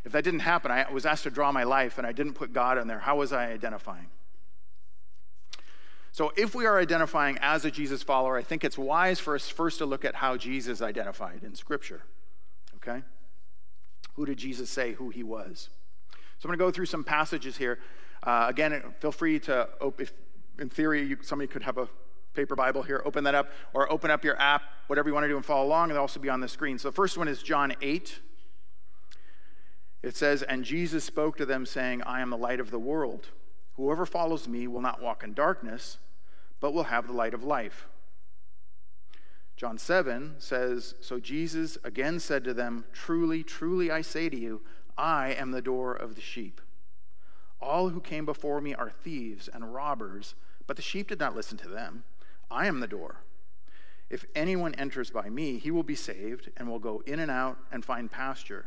If 0.04 0.12
that 0.12 0.24
didn't 0.24 0.40
happen, 0.40 0.70
I 0.70 0.90
was 0.90 1.06
asked 1.06 1.22
to 1.24 1.30
draw 1.30 1.50
my 1.50 1.64
life 1.64 1.98
and 1.98 2.06
I 2.06 2.12
didn't 2.12 2.34
put 2.34 2.52
God 2.52 2.78
in 2.78 2.86
there. 2.86 2.98
How 2.98 3.16
was 3.16 3.32
I 3.32 3.50
identifying? 3.50 4.08
So, 6.12 6.32
if 6.36 6.54
we 6.54 6.66
are 6.66 6.78
identifying 6.78 7.38
as 7.40 7.64
a 7.64 7.70
Jesus 7.70 8.02
follower, 8.02 8.36
I 8.36 8.42
think 8.42 8.62
it's 8.62 8.78
wise 8.78 9.18
for 9.18 9.34
us 9.34 9.48
first 9.48 9.78
to 9.78 9.86
look 9.86 10.04
at 10.04 10.14
how 10.14 10.36
Jesus 10.36 10.80
identified 10.80 11.42
in 11.42 11.54
Scripture. 11.56 12.02
Okay? 12.76 13.02
Who 14.14 14.26
did 14.26 14.38
Jesus 14.38 14.70
say 14.70 14.92
who 14.92 15.10
he 15.10 15.22
was? 15.22 15.70
So 16.38 16.48
I'm 16.48 16.56
going 16.56 16.58
to 16.58 16.64
go 16.64 16.70
through 16.70 16.86
some 16.86 17.04
passages 17.04 17.56
here. 17.56 17.78
Uh, 18.22 18.46
again, 18.48 18.82
feel 19.00 19.12
free 19.12 19.38
to, 19.40 19.68
if 19.98 20.12
in 20.58 20.68
theory, 20.68 21.02
you, 21.02 21.18
somebody 21.22 21.48
could 21.48 21.62
have 21.62 21.78
a 21.78 21.88
paper 22.34 22.54
Bible 22.54 22.82
here, 22.82 23.02
open 23.04 23.24
that 23.24 23.34
up, 23.34 23.48
or 23.72 23.90
open 23.90 24.10
up 24.10 24.24
your 24.24 24.40
app, 24.40 24.62
whatever 24.88 25.08
you 25.08 25.14
want 25.14 25.24
to 25.24 25.28
do, 25.28 25.36
and 25.36 25.44
follow 25.44 25.66
along. 25.66 25.90
It'll 25.90 26.00
also 26.00 26.20
be 26.20 26.28
on 26.28 26.40
the 26.40 26.48
screen. 26.48 26.78
So 26.78 26.88
the 26.88 26.94
first 26.94 27.16
one 27.16 27.28
is 27.28 27.42
John 27.42 27.74
8. 27.80 28.20
It 30.04 30.18
says, 30.18 30.42
And 30.42 30.64
Jesus 30.64 31.02
spoke 31.02 31.38
to 31.38 31.46
them, 31.46 31.64
saying, 31.64 32.02
I 32.02 32.20
am 32.20 32.28
the 32.28 32.36
light 32.36 32.60
of 32.60 32.70
the 32.70 32.78
world. 32.78 33.28
Whoever 33.76 34.04
follows 34.04 34.46
me 34.46 34.68
will 34.68 34.82
not 34.82 35.00
walk 35.00 35.24
in 35.24 35.32
darkness, 35.32 35.96
but 36.60 36.74
will 36.74 36.84
have 36.84 37.06
the 37.06 37.14
light 37.14 37.32
of 37.32 37.42
life. 37.42 37.86
John 39.56 39.78
7 39.78 40.34
says, 40.36 40.94
So 41.00 41.18
Jesus 41.18 41.78
again 41.84 42.20
said 42.20 42.44
to 42.44 42.52
them, 42.52 42.84
Truly, 42.92 43.42
truly, 43.42 43.90
I 43.90 44.02
say 44.02 44.28
to 44.28 44.36
you, 44.36 44.60
I 44.98 45.32
am 45.32 45.52
the 45.52 45.62
door 45.62 45.94
of 45.94 46.16
the 46.16 46.20
sheep. 46.20 46.60
All 47.58 47.88
who 47.88 48.00
came 48.00 48.26
before 48.26 48.60
me 48.60 48.74
are 48.74 48.90
thieves 48.90 49.48
and 49.48 49.72
robbers, 49.72 50.34
but 50.66 50.76
the 50.76 50.82
sheep 50.82 51.08
did 51.08 51.18
not 51.18 51.34
listen 51.34 51.56
to 51.58 51.68
them. 51.68 52.04
I 52.50 52.66
am 52.66 52.80
the 52.80 52.86
door. 52.86 53.22
If 54.10 54.26
anyone 54.34 54.74
enters 54.74 55.10
by 55.10 55.30
me, 55.30 55.56
he 55.56 55.70
will 55.70 55.82
be 55.82 55.94
saved 55.94 56.50
and 56.58 56.68
will 56.68 56.78
go 56.78 57.02
in 57.06 57.20
and 57.20 57.30
out 57.30 57.56
and 57.72 57.82
find 57.82 58.10
pasture. 58.10 58.66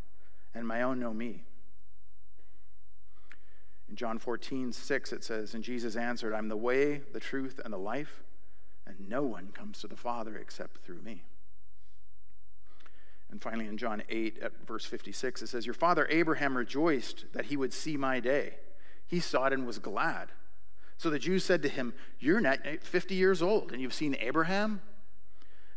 and 0.53 0.67
my 0.67 0.81
own 0.81 0.99
know 0.99 1.13
me. 1.13 1.43
In 3.89 3.95
John 3.95 4.19
14, 4.19 4.71
6, 4.71 5.13
it 5.13 5.23
says, 5.23 5.53
And 5.53 5.63
Jesus 5.63 5.95
answered, 5.95 6.33
I'm 6.33 6.47
the 6.47 6.57
way, 6.57 7.01
the 7.11 7.19
truth, 7.19 7.59
and 7.63 7.73
the 7.73 7.77
life, 7.77 8.23
and 8.85 9.09
no 9.09 9.23
one 9.23 9.49
comes 9.53 9.79
to 9.81 9.87
the 9.87 9.97
Father 9.97 10.37
except 10.37 10.77
through 10.77 11.01
me. 11.01 11.23
And 13.31 13.41
finally, 13.41 13.67
in 13.67 13.77
John 13.77 14.03
8, 14.09 14.39
at 14.41 14.67
verse 14.67 14.85
56, 14.85 15.41
it 15.41 15.47
says, 15.47 15.65
Your 15.65 15.73
father 15.73 16.05
Abraham 16.09 16.57
rejoiced 16.57 17.25
that 17.33 17.45
he 17.45 17.55
would 17.55 17.71
see 17.71 17.95
my 17.95 18.19
day. 18.19 18.55
He 19.07 19.21
saw 19.21 19.45
it 19.45 19.53
and 19.53 19.65
was 19.65 19.79
glad. 19.79 20.29
So 20.97 21.09
the 21.09 21.17
Jews 21.17 21.45
said 21.45 21.63
to 21.63 21.69
him, 21.69 21.93
You're 22.19 22.41
not 22.41 22.59
50 22.81 23.15
years 23.15 23.41
old, 23.41 23.71
and 23.71 23.81
you've 23.81 23.93
seen 23.93 24.17
Abraham? 24.19 24.81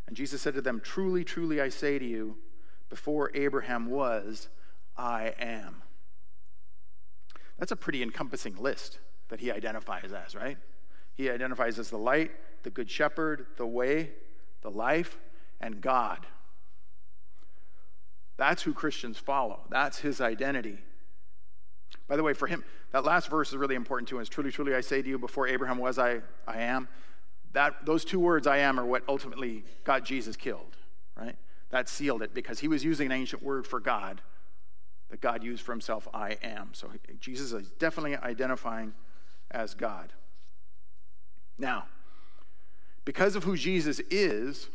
And 0.06 0.16
Jesus 0.16 0.42
said 0.42 0.54
to 0.54 0.60
them, 0.60 0.80
Truly, 0.80 1.24
truly, 1.24 1.60
I 1.60 1.68
say 1.68 1.98
to 1.98 2.04
you, 2.04 2.36
before 2.90 3.30
Abraham 3.34 3.86
was, 3.86 4.48
I 4.96 5.34
am. 5.38 5.82
That's 7.58 7.72
a 7.72 7.76
pretty 7.76 8.02
encompassing 8.02 8.56
list 8.56 8.98
that 9.28 9.40
he 9.40 9.50
identifies 9.50 10.12
as, 10.12 10.34
right? 10.34 10.58
He 11.14 11.30
identifies 11.30 11.78
as 11.78 11.90
the 11.90 11.98
light, 11.98 12.32
the 12.62 12.70
good 12.70 12.90
shepherd, 12.90 13.46
the 13.56 13.66
way, 13.66 14.10
the 14.62 14.70
life, 14.70 15.18
and 15.60 15.80
God. 15.80 16.26
That's 18.36 18.62
who 18.62 18.74
Christians 18.74 19.18
follow. 19.18 19.60
That's 19.70 19.98
his 20.00 20.20
identity. 20.20 20.78
By 22.08 22.16
the 22.16 22.22
way, 22.22 22.32
for 22.32 22.48
him, 22.48 22.64
that 22.90 23.04
last 23.04 23.30
verse 23.30 23.50
is 23.50 23.56
really 23.56 23.76
important 23.76 24.08
to 24.08 24.18
it's 24.18 24.28
Truly, 24.28 24.50
truly, 24.50 24.74
I 24.74 24.80
say 24.80 25.02
to 25.02 25.08
you, 25.08 25.18
before 25.18 25.46
Abraham 25.46 25.78
was, 25.78 25.98
I, 25.98 26.20
I 26.46 26.58
am. 26.58 26.88
That, 27.52 27.86
those 27.86 28.04
two 28.04 28.18
words, 28.18 28.48
I 28.48 28.58
am, 28.58 28.80
are 28.80 28.84
what 28.84 29.04
ultimately 29.08 29.64
got 29.84 30.04
Jesus 30.04 30.36
killed, 30.36 30.76
right? 31.16 31.36
That 31.70 31.88
sealed 31.88 32.22
it 32.22 32.34
because 32.34 32.58
he 32.58 32.66
was 32.66 32.82
using 32.82 33.06
an 33.06 33.12
ancient 33.12 33.42
word 33.42 33.66
for 33.66 33.78
God 33.78 34.20
that 35.14 35.20
God 35.20 35.44
used 35.44 35.62
for 35.62 35.70
himself, 35.70 36.08
I 36.12 36.38
am. 36.42 36.70
So 36.72 36.90
Jesus 37.20 37.52
is 37.52 37.70
definitely 37.78 38.16
identifying 38.16 38.94
as 39.52 39.72
God. 39.72 40.12
Now, 41.56 41.84
because 43.04 43.36
of 43.36 43.44
who 43.44 43.56
Jesus 43.56 44.00
is, 44.10 44.70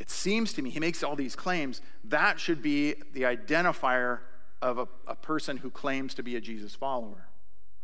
it 0.00 0.10
seems 0.10 0.52
to 0.54 0.62
me, 0.62 0.70
he 0.70 0.80
makes 0.80 1.04
all 1.04 1.14
these 1.14 1.36
claims, 1.36 1.80
that 2.02 2.40
should 2.40 2.60
be 2.60 2.94
the 3.12 3.22
identifier 3.22 4.18
of 4.60 4.78
a, 4.78 4.88
a 5.06 5.14
person 5.14 5.58
who 5.58 5.70
claims 5.70 6.12
to 6.14 6.24
be 6.24 6.34
a 6.34 6.40
Jesus 6.40 6.74
follower. 6.74 7.28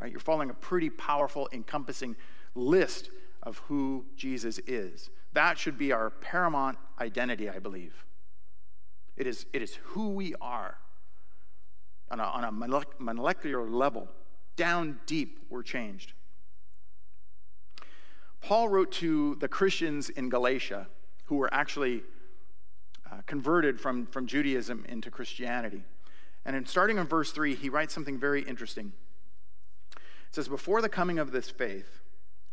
Right? 0.00 0.11
You're 0.11 0.19
following 0.19 0.50
a 0.50 0.55
pretty 0.55 0.91
powerful, 0.91 1.49
encompassing 1.53 2.17
list 2.57 3.09
of 3.45 3.59
who 3.69 4.05
Jesus 4.17 4.59
is. 4.67 5.11
That 5.33 5.59
should 5.59 5.79
be 5.79 5.93
our 5.93 6.11
paramount 6.11 6.76
identity, 7.00 7.49
I 7.49 7.61
believe. 7.61 8.05
It 9.17 9.29
is, 9.29 9.47
it 9.53 9.62
is 9.62 9.76
who 9.76 10.09
we 10.09 10.35
are 10.41 10.79
on 12.11 12.21
a, 12.21 12.25
on 12.25 12.45
a 12.45 12.53
molecular 12.99 13.69
level. 13.69 14.09
Down 14.57 15.01
deep, 15.07 15.41
we're 15.51 15.63
changed. 15.63 16.13
Paul 18.41 18.69
wrote 18.69 18.93
to 18.93 19.35
the 19.37 19.49
Christians 19.49 20.09
in 20.09 20.29
Galatia 20.29 20.87
who 21.25 21.37
were 21.37 21.53
actually 21.53 22.03
uh, 23.11 23.17
converted 23.27 23.81
from, 23.81 24.07
from 24.07 24.27
Judaism 24.27 24.85
into 24.89 25.11
Christianity. 25.11 25.83
And 26.45 26.55
in 26.55 26.65
starting 26.67 26.99
in 26.99 27.07
verse 27.07 27.33
3, 27.33 27.57
he 27.57 27.69
writes 27.69 27.93
something 27.93 28.19
very 28.19 28.43
interesting. 28.43 28.93
It 29.97 30.35
says, 30.35 30.49
Before 30.49 30.81
the 30.81 30.89
coming 30.89 31.19
of 31.19 31.33
this 31.33 31.51
faith, 31.51 32.01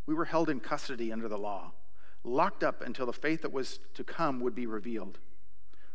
we 0.06 0.14
were 0.14 0.24
held 0.26 0.50
in 0.50 0.60
custody 0.60 1.12
under 1.12 1.28
the 1.28 1.38
law, 1.38 1.72
locked 2.24 2.64
up 2.64 2.82
until 2.82 3.06
the 3.06 3.12
faith 3.12 3.42
that 3.42 3.52
was 3.52 3.78
to 3.94 4.04
come 4.04 4.40
would 4.40 4.54
be 4.54 4.66
revealed. 4.66 5.18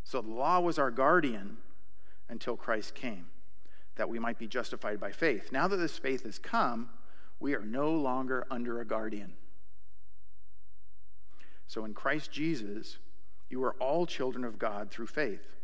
So 0.04 0.22
the 0.22 0.32
law 0.32 0.60
was 0.60 0.80
our 0.80 0.92
guardian 0.92 1.58
until 2.30 2.56
Christ 2.56 2.96
came, 2.96 3.26
that 4.00 4.10
we 4.10 4.18
might 4.18 4.40
be 4.40 4.48
justified 4.48 4.98
by 4.98 5.12
faith. 5.12 5.52
Now 5.52 5.68
that 5.68 5.76
this 5.76 5.98
faith 5.98 6.24
has 6.24 6.40
come, 6.40 6.90
we 7.38 7.54
are 7.54 7.66
no 7.66 7.92
longer 7.92 8.48
under 8.50 8.80
a 8.80 8.86
guardian. 8.86 9.34
So 11.68 11.84
in 11.84 11.94
Christ 11.94 12.32
Jesus, 12.32 12.98
you 13.50 13.62
are 13.62 13.74
all 13.74 14.06
children 14.06 14.46
of 14.46 14.58
God 14.58 14.90
through 14.90 15.08
faith. 15.08 15.58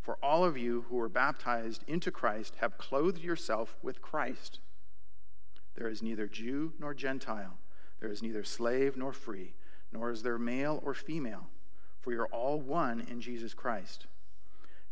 For 0.00 0.16
all 0.22 0.44
of 0.44 0.56
you 0.56 0.84
who 0.88 0.94
were 0.94 1.08
baptized 1.08 1.82
into 1.88 2.12
Christ 2.12 2.54
have 2.60 2.78
clothed 2.78 3.24
yourself 3.24 3.76
with 3.82 4.00
Christ. 4.00 4.60
There 5.74 5.88
is 5.88 6.00
neither 6.00 6.28
Jew 6.28 6.74
nor 6.78 6.94
Gentile, 6.94 7.58
there 7.98 8.12
is 8.12 8.22
neither 8.22 8.44
slave 8.44 8.96
nor 8.96 9.12
free, 9.12 9.54
nor 9.90 10.12
is 10.12 10.22
there 10.22 10.38
male 10.38 10.80
or 10.84 10.94
female, 10.94 11.48
for 12.00 12.12
you're 12.12 12.26
all 12.26 12.60
one 12.60 13.00
in 13.10 13.20
Jesus 13.20 13.52
Christ. 13.52 14.06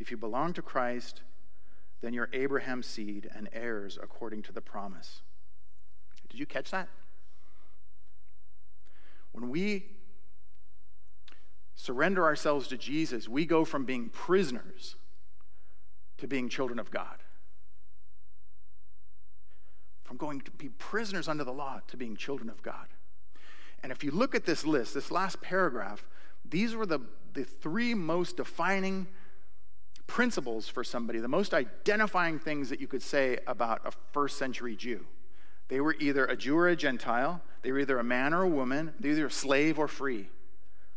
If 0.01 0.11
you 0.11 0.17
belong 0.17 0.53
to 0.55 0.63
Christ, 0.63 1.23
then 2.01 2.13
you're 2.15 2.29
Abraham's 2.33 2.87
seed 2.87 3.29
and 3.35 3.49
heirs 3.53 3.99
according 4.01 4.43
to 4.43 4.53
the 4.53 4.61
promise. 4.61 5.23
Did 6.29 6.39
you 6.39 6.47
catch 6.47 6.71
that? 6.71 6.89
When 9.33 9.51
we 9.51 9.87
surrender 11.75 12.25
ourselves 12.25 12.69
to 12.69 12.77
Jesus, 12.77 13.29
we 13.29 13.47
go 13.47 13.65
from 13.65 13.85
being 13.85 14.09
prisoners 14.09 14.97
to 16.19 16.27
being 16.27 16.49
children 16.49 16.79
of 16.79 16.91
God. 16.91 17.23
From 20.03 20.17
going 20.17 20.41
to 20.41 20.51
be 20.51 20.69
prisoners 20.69 21.29
under 21.29 21.45
the 21.45 21.53
law 21.53 21.81
to 21.89 21.97
being 21.97 22.17
children 22.17 22.49
of 22.49 22.63
God. 22.63 22.87
And 23.83 23.93
if 23.93 24.03
you 24.03 24.11
look 24.11 24.35
at 24.35 24.45
this 24.45 24.67
list, 24.67 24.95
this 24.95 25.11
last 25.11 25.41
paragraph, 25.41 26.09
these 26.45 26.75
were 26.75 26.87
the, 26.87 27.01
the 27.35 27.45
three 27.45 27.95
most 27.95 28.37
defining 28.37 29.07
principles 30.09 30.67
for 30.67 30.83
somebody, 30.83 31.21
the 31.21 31.29
most 31.29 31.55
identifying 31.55 32.41
things 32.41 32.71
that 32.71 32.81
you 32.81 32.89
could 32.89 33.03
say 33.03 33.39
about 33.47 33.83
a 33.85 33.93
first 34.13 34.37
century 34.37 34.75
Jew. 34.75 35.07
They 35.69 35.81
were 35.81 35.95
either 36.01 36.25
a 36.25 36.37
Jew 36.37 36.57
or 36.57 36.67
a 36.67 36.75
Gentile, 36.75 37.41
they 37.63 37.71
were 37.71 37.79
either 37.79 37.99
a 38.01 38.05
man 38.05 38.35
or 38.35 38.43
a 38.43 38.49
woman, 38.49 38.95
they 38.99 39.11
were 39.11 39.15
either 39.15 39.27
a 39.27 39.31
slave 39.31 39.79
or 39.79 39.87
free. 39.87 40.29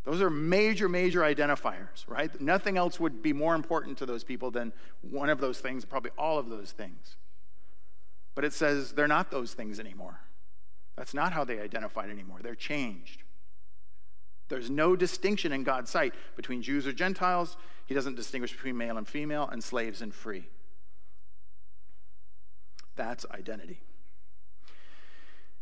Those 0.04 0.22
are 0.22 0.32
major, 0.32 0.90
major 0.90 1.20
identifiers, 1.22 2.08
right? 2.08 2.40
Nothing 2.42 2.78
else 2.78 3.00
would 3.00 3.22
be 3.22 3.34
more 3.34 3.54
important 3.54 4.00
to 4.00 4.08
those 4.08 4.24
people 4.24 4.50
than 4.50 4.74
one 5.02 5.30
of 5.30 5.40
those 5.40 5.60
things, 5.60 5.86
probably 5.86 6.12
all 6.18 6.40
of 6.40 6.50
those 6.50 6.72
things. 6.72 7.18
But 8.34 8.46
it 8.46 8.54
says 8.54 8.94
they're 8.94 9.08
not 9.08 9.30
those 9.30 9.54
things 9.54 9.80
anymore. 9.80 10.22
That's 10.96 11.14
not 11.14 11.34
how 11.34 11.44
they 11.44 11.60
identified 11.60 12.10
anymore. 12.10 12.40
They're 12.42 12.56
changed. 12.56 13.24
There's 14.52 14.70
no 14.70 14.96
distinction 14.96 15.52
in 15.52 15.64
God's 15.64 15.90
sight 15.90 16.14
between 16.36 16.62
Jews 16.62 16.86
or 16.86 16.94
Gentiles. 16.94 17.58
He 17.88 17.96
doesn't 17.96 18.16
distinguish 18.16 18.52
between 18.52 18.78
male 18.78 18.98
and 18.98 19.08
female 19.08 19.50
and 19.52 19.64
slaves 19.64 20.02
and 20.02 20.14
free. 20.14 20.48
That's 22.96 23.26
identity. 23.32 23.82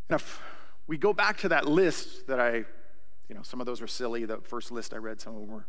And 0.10 0.20
if 0.20 0.42
we 0.88 0.98
go 0.98 1.14
back 1.14 1.38
to 1.40 1.50
that 1.50 1.68
list 1.68 2.28
that 2.28 2.40
I 2.40 2.66
you 3.30 3.36
know, 3.36 3.44
some 3.44 3.62
of 3.62 3.68
those 3.68 3.80
were 3.80 3.88
silly. 3.88 4.26
The 4.26 4.38
first 4.38 4.72
list 4.72 4.94
I 4.94 4.98
read, 4.98 5.22
some 5.22 5.36
of 5.36 5.42
them 5.42 5.52
were, 5.52 5.66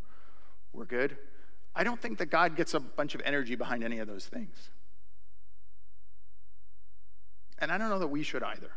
were 0.72 0.86
good. 0.86 1.16
I 1.76 1.84
don't 1.84 2.00
think 2.00 2.18
that 2.18 2.26
God 2.26 2.56
gets 2.56 2.74
a 2.74 2.80
bunch 2.80 3.14
of 3.14 3.20
energy 3.24 3.54
behind 3.54 3.84
any 3.84 3.98
of 3.98 4.08
those 4.08 4.26
things. 4.26 4.70
And 7.58 7.70
I 7.70 7.76
don't 7.76 7.90
know 7.90 7.98
that 7.98 8.08
we 8.08 8.22
should 8.22 8.42
either. 8.42 8.72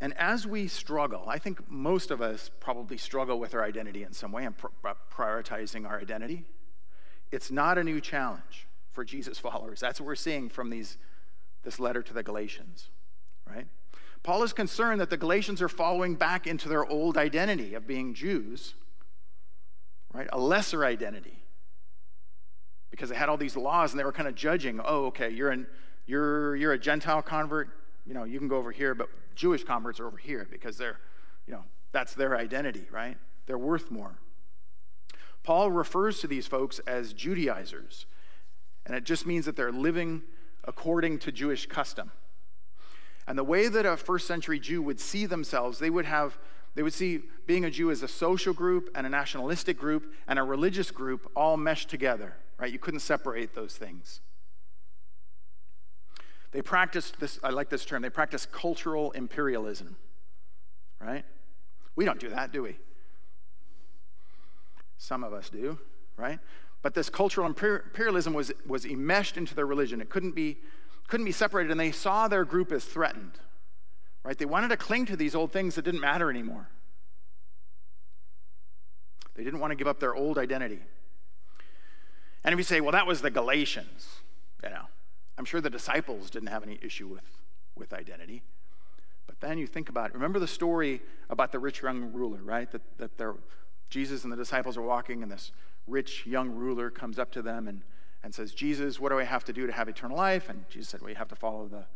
And 0.00 0.16
as 0.18 0.46
we 0.46 0.68
struggle, 0.68 1.24
I 1.26 1.38
think 1.38 1.70
most 1.70 2.10
of 2.10 2.20
us 2.20 2.50
probably 2.60 2.98
struggle 2.98 3.38
with 3.38 3.54
our 3.54 3.64
identity 3.64 4.02
in 4.02 4.12
some 4.12 4.30
way 4.30 4.44
and 4.44 4.54
prioritizing 5.10 5.88
our 5.88 5.98
identity. 5.98 6.44
It's 7.32 7.50
not 7.50 7.78
a 7.78 7.84
new 7.84 8.00
challenge 8.00 8.66
for 8.92 9.04
Jesus 9.04 9.38
followers. 9.48 9.80
That's 9.80 10.00
what 10.00 10.06
we're 10.06 10.14
seeing 10.14 10.48
from 10.48 10.70
these, 10.70 10.98
this 11.64 11.80
letter 11.80 12.02
to 12.02 12.12
the 12.12 12.22
Galatians, 12.22 12.88
right? 13.48 13.66
Paul 14.22 14.42
is 14.42 14.52
concerned 14.52 15.00
that 15.00 15.08
the 15.08 15.16
Galatians 15.16 15.62
are 15.62 15.68
following 15.68 16.14
back 16.14 16.46
into 16.46 16.68
their 16.68 16.84
old 16.84 17.16
identity 17.16 17.74
of 17.74 17.86
being 17.86 18.12
Jews, 18.12 18.74
right? 20.12 20.28
A 20.32 20.38
lesser 20.38 20.84
identity. 20.84 21.38
Because 22.90 23.08
they 23.08 23.16
had 23.16 23.28
all 23.28 23.36
these 23.36 23.56
laws 23.56 23.92
and 23.92 24.00
they 24.00 24.04
were 24.04 24.12
kind 24.12 24.28
of 24.28 24.34
judging, 24.34 24.80
oh, 24.84 25.06
okay, 25.06 25.30
you're, 25.30 25.50
an, 25.50 25.66
you're, 26.06 26.56
you're 26.56 26.72
a 26.72 26.78
Gentile 26.78 27.22
convert, 27.22 27.68
you 28.06 28.14
know, 28.14 28.24
you 28.24 28.38
can 28.38 28.48
go 28.48 28.56
over 28.56 28.70
here, 28.70 28.94
but 28.94 29.08
Jewish 29.34 29.64
converts 29.64 30.00
are 30.00 30.06
over 30.06 30.16
here 30.16 30.46
because 30.50 30.78
they're, 30.78 30.98
you 31.46 31.52
know, 31.52 31.64
that's 31.92 32.14
their 32.14 32.36
identity, 32.36 32.86
right? 32.90 33.16
They're 33.46 33.58
worth 33.58 33.90
more. 33.90 34.18
Paul 35.42 35.70
refers 35.70 36.20
to 36.20 36.26
these 36.26 36.46
folks 36.46 36.78
as 36.80 37.12
Judaizers, 37.12 38.06
and 38.84 38.96
it 38.96 39.04
just 39.04 39.26
means 39.26 39.44
that 39.46 39.56
they're 39.56 39.72
living 39.72 40.22
according 40.64 41.18
to 41.20 41.32
Jewish 41.32 41.66
custom. 41.66 42.10
And 43.28 43.38
the 43.38 43.44
way 43.44 43.68
that 43.68 43.86
a 43.86 43.96
first 43.96 44.26
century 44.26 44.58
Jew 44.58 44.82
would 44.82 45.00
see 45.00 45.26
themselves, 45.26 45.78
they 45.78 45.90
would 45.90 46.04
have 46.04 46.38
they 46.74 46.82
would 46.82 46.92
see 46.92 47.22
being 47.46 47.64
a 47.64 47.70
Jew 47.70 47.90
as 47.90 48.02
a 48.02 48.08
social 48.08 48.52
group 48.52 48.90
and 48.94 49.06
a 49.06 49.08
nationalistic 49.10 49.78
group 49.78 50.12
and 50.28 50.38
a 50.38 50.42
religious 50.42 50.90
group 50.90 51.30
all 51.34 51.56
meshed 51.56 51.88
together, 51.88 52.36
right? 52.58 52.70
You 52.70 52.78
couldn't 52.78 53.00
separate 53.00 53.54
those 53.54 53.76
things. 53.76 54.20
They 56.52 56.62
practiced 56.62 57.20
this, 57.20 57.38
I 57.42 57.50
like 57.50 57.68
this 57.68 57.84
term, 57.84 58.02
they 58.02 58.10
practice 58.10 58.46
cultural 58.46 59.10
imperialism, 59.12 59.96
right? 61.00 61.24
We 61.96 62.04
don't 62.04 62.20
do 62.20 62.30
that, 62.30 62.52
do 62.52 62.62
we? 62.62 62.76
Some 64.98 65.24
of 65.24 65.32
us 65.32 65.50
do, 65.50 65.78
right? 66.16 66.38
But 66.82 66.94
this 66.94 67.10
cultural 67.10 67.46
imperialism 67.46 68.32
was, 68.32 68.52
was 68.66 68.84
enmeshed 68.84 69.36
into 69.36 69.54
their 69.54 69.66
religion. 69.66 70.00
It 70.00 70.08
couldn't 70.08 70.34
be 70.34 70.58
couldn't 71.08 71.26
be 71.26 71.32
separated, 71.32 71.70
and 71.70 71.78
they 71.78 71.92
saw 71.92 72.26
their 72.28 72.44
group 72.44 72.72
as 72.72 72.84
threatened. 72.84 73.38
Right? 74.24 74.36
They 74.36 74.44
wanted 74.44 74.68
to 74.68 74.76
cling 74.76 75.06
to 75.06 75.16
these 75.16 75.36
old 75.36 75.52
things 75.52 75.76
that 75.76 75.84
didn't 75.84 76.00
matter 76.00 76.30
anymore. 76.30 76.68
They 79.36 79.44
didn't 79.44 79.60
want 79.60 79.70
to 79.70 79.76
give 79.76 79.86
up 79.86 80.00
their 80.00 80.14
old 80.14 80.36
identity. 80.36 80.80
And 82.42 82.52
if 82.52 82.58
you 82.58 82.64
say, 82.64 82.80
well, 82.80 82.92
that 82.92 83.06
was 83.06 83.22
the 83.22 83.30
Galatians, 83.30 84.08
you 84.64 84.70
know, 84.70 84.86
I'm 85.38 85.44
sure 85.44 85.60
the 85.60 85.70
disciples 85.70 86.30
didn't 86.30 86.48
have 86.48 86.62
any 86.62 86.78
issue 86.82 87.08
with, 87.08 87.24
with 87.74 87.92
identity. 87.92 88.42
But 89.26 89.40
then 89.40 89.58
you 89.58 89.66
think 89.66 89.88
about 89.88 90.10
it. 90.10 90.14
Remember 90.14 90.38
the 90.38 90.46
story 90.46 91.02
about 91.28 91.52
the 91.52 91.58
rich 91.58 91.82
young 91.82 92.12
ruler, 92.12 92.42
right? 92.42 92.70
That, 92.70 92.82
that 92.98 93.34
Jesus 93.90 94.24
and 94.24 94.32
the 94.32 94.36
disciples 94.36 94.76
are 94.76 94.82
walking, 94.82 95.22
and 95.22 95.30
this 95.30 95.52
rich 95.86 96.26
young 96.26 96.50
ruler 96.50 96.90
comes 96.90 97.18
up 97.18 97.32
to 97.32 97.42
them 97.42 97.68
and 97.68 97.82
and 98.26 98.34
says, 98.34 98.52
Jesus, 98.52 98.98
what 98.98 99.10
do 99.10 99.20
I 99.20 99.22
have 99.22 99.44
to 99.44 99.52
do 99.52 99.68
to 99.68 99.72
have 99.72 99.88
eternal 99.88 100.16
life? 100.16 100.48
And 100.48 100.68
Jesus 100.68 100.88
said, 100.88 101.00
Well, 101.00 101.10
you 101.10 101.16
have 101.16 101.28
to 101.28 101.36
follow 101.36 101.68
the, 101.68 101.86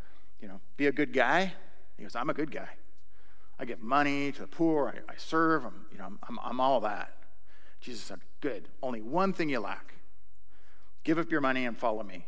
you 0.40 0.46
know, 0.46 0.60
be 0.76 0.86
a 0.86 0.92
good 0.92 1.12
guy. 1.12 1.54
He 1.96 2.04
goes, 2.04 2.14
I'm 2.14 2.30
a 2.30 2.34
good 2.34 2.52
guy. 2.52 2.68
I 3.58 3.64
give 3.64 3.80
money 3.80 4.30
to 4.30 4.42
the 4.42 4.46
poor, 4.46 4.94
I, 4.94 5.12
I 5.12 5.16
serve, 5.16 5.64
I'm, 5.64 5.86
you 5.90 5.98
know, 5.98 6.04
I'm, 6.04 6.20
I'm, 6.28 6.38
I'm 6.40 6.60
all 6.60 6.80
that. 6.82 7.16
Jesus 7.80 8.02
said, 8.04 8.20
Good. 8.40 8.68
Only 8.80 9.02
one 9.02 9.32
thing 9.32 9.48
you 9.48 9.58
lack. 9.58 9.94
Give 11.02 11.18
up 11.18 11.32
your 11.32 11.40
money 11.40 11.66
and 11.66 11.76
follow 11.76 12.04
me. 12.04 12.26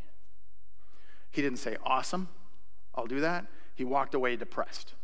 He 1.32 1.42
didn't 1.42 1.58
say, 1.58 1.76
Awesome, 1.84 2.28
I'll 2.94 3.06
do 3.06 3.20
that. 3.20 3.46
He 3.74 3.84
walked 3.84 4.14
away 4.14 4.36
depressed. 4.36 4.94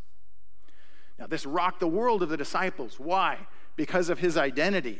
Now, 1.17 1.27
this 1.27 1.45
rocked 1.45 1.81
the 1.81 1.87
world 1.87 2.23
of 2.23 2.29
the 2.29 2.37
disciples. 2.37 2.99
Why? 2.99 3.39
Because 3.75 4.09
of 4.09 4.19
his 4.19 4.37
identity. 4.37 4.99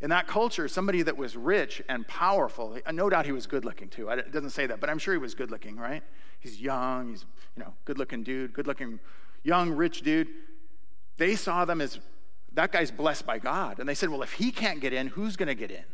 In 0.00 0.10
that 0.10 0.28
culture, 0.28 0.68
somebody 0.68 1.02
that 1.02 1.16
was 1.16 1.36
rich 1.36 1.82
and 1.88 2.06
powerful, 2.06 2.78
uh, 2.86 2.92
no 2.92 3.10
doubt 3.10 3.26
he 3.26 3.32
was 3.32 3.46
good 3.46 3.64
looking 3.64 3.88
too. 3.88 4.08
It 4.08 4.32
doesn't 4.32 4.50
say 4.50 4.66
that, 4.66 4.80
but 4.80 4.88
I'm 4.88 4.98
sure 4.98 5.12
he 5.12 5.18
was 5.18 5.34
good 5.34 5.50
looking, 5.50 5.76
right? 5.76 6.02
He's 6.38 6.60
young, 6.60 7.10
he's, 7.10 7.26
you 7.56 7.64
know, 7.64 7.74
good 7.84 7.98
looking 7.98 8.22
dude, 8.22 8.52
good 8.52 8.68
looking, 8.68 9.00
young, 9.42 9.72
rich 9.72 10.02
dude. 10.02 10.28
They 11.16 11.34
saw 11.34 11.64
them 11.64 11.80
as 11.80 11.98
that 12.52 12.70
guy's 12.70 12.92
blessed 12.92 13.26
by 13.26 13.40
God. 13.40 13.80
And 13.80 13.88
they 13.88 13.94
said, 13.94 14.08
well, 14.08 14.22
if 14.22 14.34
he 14.34 14.52
can't 14.52 14.80
get 14.80 14.92
in, 14.92 15.08
who's 15.08 15.36
going 15.36 15.48
to 15.48 15.54
get 15.54 15.70
in? 15.70 15.84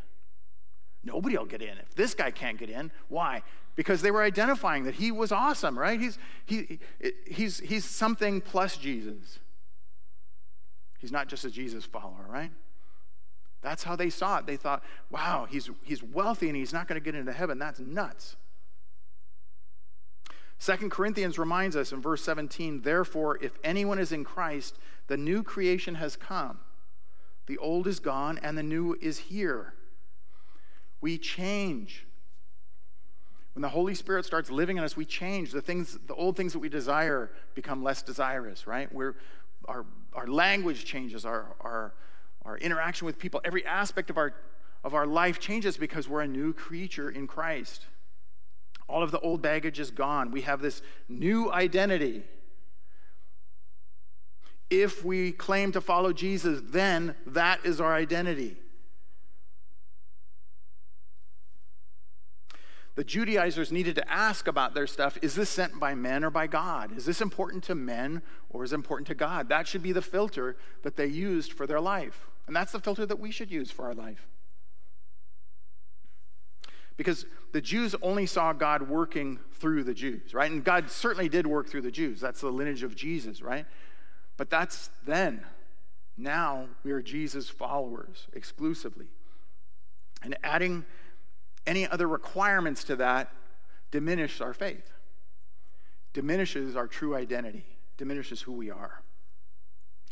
Nobody 1.03 1.37
will 1.37 1.47
get 1.47 1.62
in. 1.62 1.79
If 1.79 1.94
this 1.94 2.14
guy 2.14 2.31
can't 2.31 2.59
get 2.59 2.70
in, 2.70 2.92
why? 3.09 3.42
Because 3.77 4.03
they 4.03 4.11
were 4.11 4.23
identifying 4.23 4.85
that 4.85 4.95
he 4.95 5.11
was 5.11 5.33
awesome, 5.33 5.79
right? 5.79 6.01
He's, 6.01 6.19
he, 6.45 6.79
he's, 7.27 7.59
he's 7.59 7.85
something 7.85 8.41
plus 8.41 8.77
Jesus. 8.77 9.41
He's 10.99 11.13
not 11.13 11.29
just 11.29 11.45
a 11.45 11.51
Jesus 11.51 11.85
follower, 11.85 12.25
right? 12.29 12.51
That's 13.63 13.83
how 13.83 13.97
they 13.97 14.11
saw 14.11 14.39
it. 14.39 14.47
They 14.47 14.57
thought, 14.57 14.85
wow, 15.11 15.47
he's, 15.51 15.71
he's 15.83 16.03
wealthy 16.03 16.49
and 16.49 16.57
he's 16.57 16.73
not 16.73 16.87
going 16.87 17.01
to 17.01 17.05
get 17.05 17.15
into 17.15 17.33
heaven. 17.33 17.59
That's 17.59 17.81
nuts. 17.81 18.37
Second 20.59 20.91
Corinthians 20.91 21.39
reminds 21.39 21.75
us 21.75 21.93
in 21.93 22.01
verse 22.01 22.23
17, 22.23 22.83
therefore, 22.83 23.39
if 23.43 23.59
anyone 23.65 23.99
is 23.99 24.13
in 24.13 24.25
Christ, 24.25 24.79
the 25.09 25.17
new 25.17 25.43
creation 25.43 25.97
has 25.97 26.17
come. 26.17 26.59
The 27.47 27.59
old 27.59 27.87
is 27.87 28.01
gone 28.01 28.39
and 28.43 28.57
the 28.57 28.63
new 28.63 28.97
is 29.01 29.19
here. 29.19 29.75
We 31.01 31.19
change. 31.19 32.07
When 33.55 33.62
the 33.62 33.69
Holy 33.69 33.95
Spirit 33.95 34.25
starts 34.25 34.51
living 34.51 34.79
in 34.79 34.85
us, 34.85 34.97
we 34.97 35.05
change. 35.05 35.53
The 35.53 35.61
things, 35.61 35.97
the 36.07 36.14
old 36.14 36.37
things 36.37 36.53
that 36.53 36.59
we 36.59 36.69
desire 36.69 37.31
become 37.55 37.83
less 37.85 38.03
desirous, 38.03 38.67
right? 38.67 38.93
We're, 38.93 39.14
our, 39.67 39.87
our 40.12 40.27
language 40.27 40.85
changes, 40.85 41.25
our, 41.25 41.55
our, 41.61 41.95
our 42.45 42.59
interaction 42.59 43.07
with 43.07 43.19
people, 43.19 43.40
every 43.45 43.64
aspect 43.64 44.11
of 44.11 44.19
our, 44.19 44.35
of 44.83 44.93
our 44.93 45.07
life 45.07 45.38
changes 45.38 45.77
because 45.77 46.09
we're 46.09 46.23
a 46.23 46.29
new 46.29 46.53
creature 46.53 47.09
in 47.09 47.29
Christ. 47.29 47.87
All 48.88 49.05
of 49.05 49.12
the 49.12 49.21
old 49.21 49.40
baggage 49.40 49.79
is 49.79 49.93
gone. 49.93 50.33
We 50.33 50.43
have 50.43 50.61
this 50.61 50.83
new 51.09 51.51
identity. 51.53 52.25
If 54.69 55.05
we 55.05 55.31
claim 55.31 55.71
to 55.73 55.81
follow 55.81 56.12
Jesus, 56.12 56.61
then 56.64 57.14
that 57.27 57.64
is 57.64 57.81
our 57.81 57.95
identity. 57.95 58.57
The 62.96 63.04
Judaizers 63.04 63.72
needed 63.72 63.96
to 63.96 64.09
ask 64.11 64.46
about 64.46 64.74
their 64.74 64.87
stuff 64.87 65.18
is 65.20 65.35
this 65.35 65.50
sent 65.50 65.80
by 65.80 65.94
men 65.94 66.24
or 66.24 66.30
by 66.30 66.46
God? 66.46 66.96
Is 66.96 67.04
this 67.04 67.20
important 67.20 67.64
to 67.64 67.74
men 67.74 68.22
or 68.50 68.62
is 68.62 68.72
it 68.72 68.76
important 68.76 69.09
to 69.09 69.14
God? 69.14 69.48
That 69.48 69.66
should 69.66 69.83
be 69.83 69.92
the 69.92 70.02
filter 70.02 70.57
that 70.83 70.96
they 70.96 71.07
used 71.07 71.52
for 71.52 71.66
their 71.66 71.80
life. 71.80 72.28
And 72.46 72.54
that's 72.54 72.72
the 72.72 72.80
filter 72.80 73.04
that 73.07 73.18
we 73.18 73.30
should 73.30 73.50
use 73.50 73.70
for 73.70 73.87
our 73.87 73.94
life. 73.94 74.28
Because 76.96 77.26
the 77.52 77.61
Jews 77.61 77.96
only 78.02 78.26
saw 78.26 78.52
God 78.52 78.88
working 78.88 79.40
through 79.54 79.83
the 79.83 79.94
Jews, 79.94 80.33
right? 80.33 80.50
And 80.50 80.62
God 80.62 80.88
certainly 80.88 81.28
did 81.28 81.46
work 81.46 81.68
through 81.68 81.83
the 81.83 81.90
Jews. 81.90 82.20
That's 82.20 82.40
the 82.40 82.52
lineage 82.52 82.85
of 82.85 82.94
Jesus, 82.94 83.42
right? 83.42 83.66
But 84.37 84.50
that's 84.50 84.90
then. 85.04 85.44
Now 86.16 86.66
we 86.85 86.92
are 86.92 87.02
Jesus' 87.02 87.48
followers 87.48 88.28
exclusively. 88.33 89.07
And 90.22 90.37
adding 90.44 90.85
any 91.66 91.88
other 91.88 92.07
requirements 92.07 92.85
to 92.85 92.96
that 92.96 93.31
diminish 93.90 94.40
our 94.40 94.53
faith, 94.53 94.90
diminishes 96.12 96.77
our 96.77 96.87
true 96.87 97.14
identity, 97.14 97.64
diminishes 97.96 98.42
who 98.42 98.53
we 98.53 98.70
are. 98.70 99.03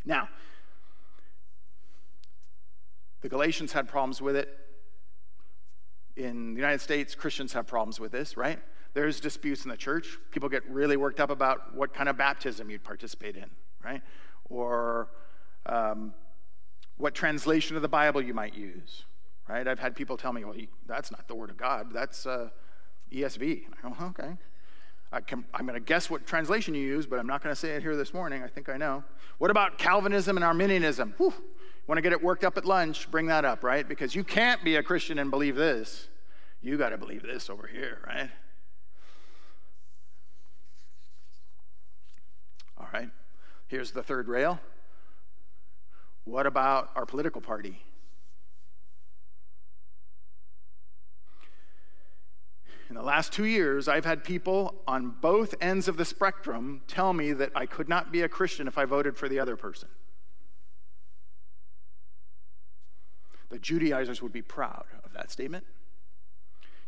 Now, 0.05 0.29
the 3.21 3.29
Galatians 3.29 3.71
had 3.73 3.87
problems 3.87 4.21
with 4.21 4.35
it. 4.35 4.49
In 6.15 6.53
the 6.53 6.59
United 6.59 6.81
States, 6.81 7.15
Christians 7.15 7.53
have 7.53 7.65
problems 7.65 7.99
with 7.99 8.11
this, 8.11 8.37
right? 8.37 8.59
There's 8.93 9.19
disputes 9.19 9.63
in 9.63 9.71
the 9.71 9.77
church. 9.77 10.19
People 10.29 10.49
get 10.49 10.69
really 10.69 10.97
worked 10.97 11.19
up 11.19 11.29
about 11.29 11.75
what 11.75 11.93
kind 11.93 12.07
of 12.07 12.17
baptism 12.17 12.69
you'd 12.69 12.83
participate 12.83 13.35
in, 13.35 13.49
right? 13.83 14.01
Or 14.49 15.09
um, 15.65 16.13
what 16.97 17.15
translation 17.15 17.75
of 17.75 17.81
the 17.81 17.87
Bible 17.87 18.21
you 18.21 18.33
might 18.33 18.53
use, 18.53 19.05
right? 19.47 19.67
I've 19.67 19.79
had 19.79 19.95
people 19.95 20.17
tell 20.17 20.33
me, 20.33 20.43
well, 20.43 20.55
that's 20.85 21.11
not 21.11 21.27
the 21.27 21.35
Word 21.35 21.49
of 21.49 21.57
God, 21.57 21.91
that's 21.93 22.25
uh, 22.25 22.49
ESV. 23.11 23.65
I 23.83 23.89
go, 23.89 24.05
okay. 24.07 24.37
I 25.11 25.19
am 25.29 25.45
going 25.53 25.73
to 25.75 25.79
guess 25.79 26.09
what 26.09 26.25
translation 26.25 26.73
you 26.73 26.81
use, 26.81 27.05
but 27.05 27.19
I'm 27.19 27.27
not 27.27 27.43
going 27.43 27.53
to 27.53 27.59
say 27.59 27.71
it 27.71 27.83
here 27.83 27.95
this 27.95 28.15
morning. 28.15 28.41
I 28.41 28.47
think 28.47 28.67
I 28.67 28.77
know. 28.77 29.03
What 29.37 29.51
about 29.51 29.77
Calvinism 29.77 30.37
and 30.37 30.43
Arminianism? 30.43 31.13
Whew. 31.17 31.33
Want 31.85 31.97
to 31.97 32.01
get 32.01 32.13
it 32.13 32.23
worked 32.23 32.43
up 32.43 32.57
at 32.57 32.65
lunch? 32.65 33.11
Bring 33.11 33.27
that 33.27 33.45
up, 33.45 33.63
right? 33.63 33.87
Because 33.87 34.15
you 34.15 34.23
can't 34.23 34.63
be 34.63 34.77
a 34.77 34.81
Christian 34.81 35.19
and 35.19 35.29
believe 35.29 35.55
this. 35.55 36.07
You 36.63 36.77
got 36.77 36.89
to 36.89 36.97
believe 36.97 37.21
this 37.21 37.49
over 37.49 37.67
here, 37.67 37.99
right? 38.07 38.31
All 42.77 42.87
right. 42.91 43.09
Here's 43.67 43.91
the 43.91 44.01
third 44.01 44.27
rail. 44.27 44.59
What 46.23 46.47
about 46.47 46.89
our 46.95 47.05
political 47.05 47.41
party? 47.41 47.83
In 52.93 52.99
the 52.99 53.03
last 53.03 53.33
two 53.33 53.45
years, 53.45 53.87
I've 53.87 54.05
had 54.05 54.23
people 54.23 54.75
on 54.87 55.15
both 55.19 55.55
ends 55.59 55.87
of 55.87 55.97
the 55.97 56.05
spectrum 56.05 56.83
tell 56.87 57.11
me 57.11 57.33
that 57.33 57.51
I 57.55 57.65
could 57.65 57.89
not 57.89 58.11
be 58.11 58.21
a 58.21 58.29
Christian 58.29 58.67
if 58.67 58.77
I 58.77 58.85
voted 58.85 59.17
for 59.17 59.27
the 59.27 59.39
other 59.39 59.57
person. 59.57 59.89
The 63.49 63.57
Judaizers 63.57 64.21
would 64.21 64.31
be 64.31 64.43
proud 64.43 64.85
of 65.03 65.11
that 65.13 65.31
statement. 65.31 65.65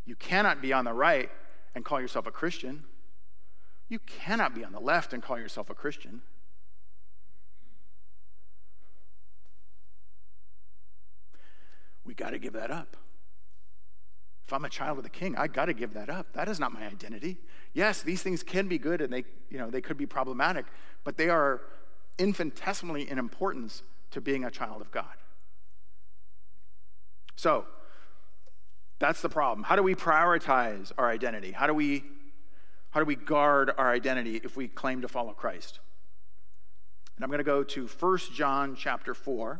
You 0.05 0.15
cannot 0.15 0.61
be 0.61 0.71
on 0.71 0.85
the 0.85 0.93
right 0.93 1.31
and 1.73 1.83
call 1.83 1.99
yourself 1.99 2.27
a 2.27 2.31
Christian. 2.31 2.83
You 3.89 3.97
cannot 3.97 4.53
be 4.53 4.63
on 4.63 4.73
the 4.73 4.79
left 4.79 5.11
and 5.11 5.23
call 5.23 5.39
yourself 5.39 5.71
a 5.71 5.73
Christian. 5.73 6.21
We 12.03 12.13
got 12.13 12.29
to 12.29 12.37
give 12.37 12.53
that 12.53 12.69
up. 12.69 12.95
If 14.45 14.53
I'm 14.53 14.63
a 14.63 14.69
child 14.69 14.97
of 14.97 15.03
the 15.03 15.09
king, 15.09 15.35
I 15.35 15.47
got 15.47 15.65
to 15.65 15.73
give 15.73 15.93
that 15.95 16.09
up. 16.09 16.33
That 16.33 16.47
is 16.47 16.59
not 16.59 16.71
my 16.71 16.85
identity. 16.85 17.37
Yes, 17.73 18.03
these 18.03 18.21
things 18.21 18.43
can 18.43 18.67
be 18.67 18.77
good 18.77 19.01
and 19.01 19.11
they, 19.11 19.25
you 19.49 19.57
know, 19.57 19.71
they 19.71 19.81
could 19.81 19.97
be 19.97 20.05
problematic, 20.05 20.65
but 21.03 21.17
they 21.17 21.29
are 21.29 21.61
infinitesimally 22.17 23.09
in 23.09 23.17
importance 23.17 23.81
to 24.11 24.21
being 24.21 24.45
a 24.45 24.51
child 24.51 24.81
of 24.81 24.91
God. 24.91 25.15
So, 27.35 27.65
that's 28.99 29.21
the 29.21 29.29
problem. 29.29 29.63
How 29.63 29.75
do 29.75 29.83
we 29.83 29.95
prioritize 29.95 30.91
our 30.97 31.09
identity? 31.09 31.51
How 31.51 31.67
do 31.67 31.73
we 31.73 32.03
how 32.91 33.01
do 33.01 33.05
we 33.05 33.17
guard 33.17 33.71
our 33.77 33.91
identity 33.91 34.39
if 34.41 34.55
we 34.55 34.69
claim 34.69 35.01
to 35.01 35.09
follow 35.09 35.33
Christ? 35.33 35.79
And 37.17 37.25
I'm 37.25 37.29
going 37.29 37.39
to 37.39 37.43
go 37.43 37.61
to 37.61 37.87
1 37.87 38.17
John 38.33 38.73
chapter 38.77 39.13
4. 39.13 39.59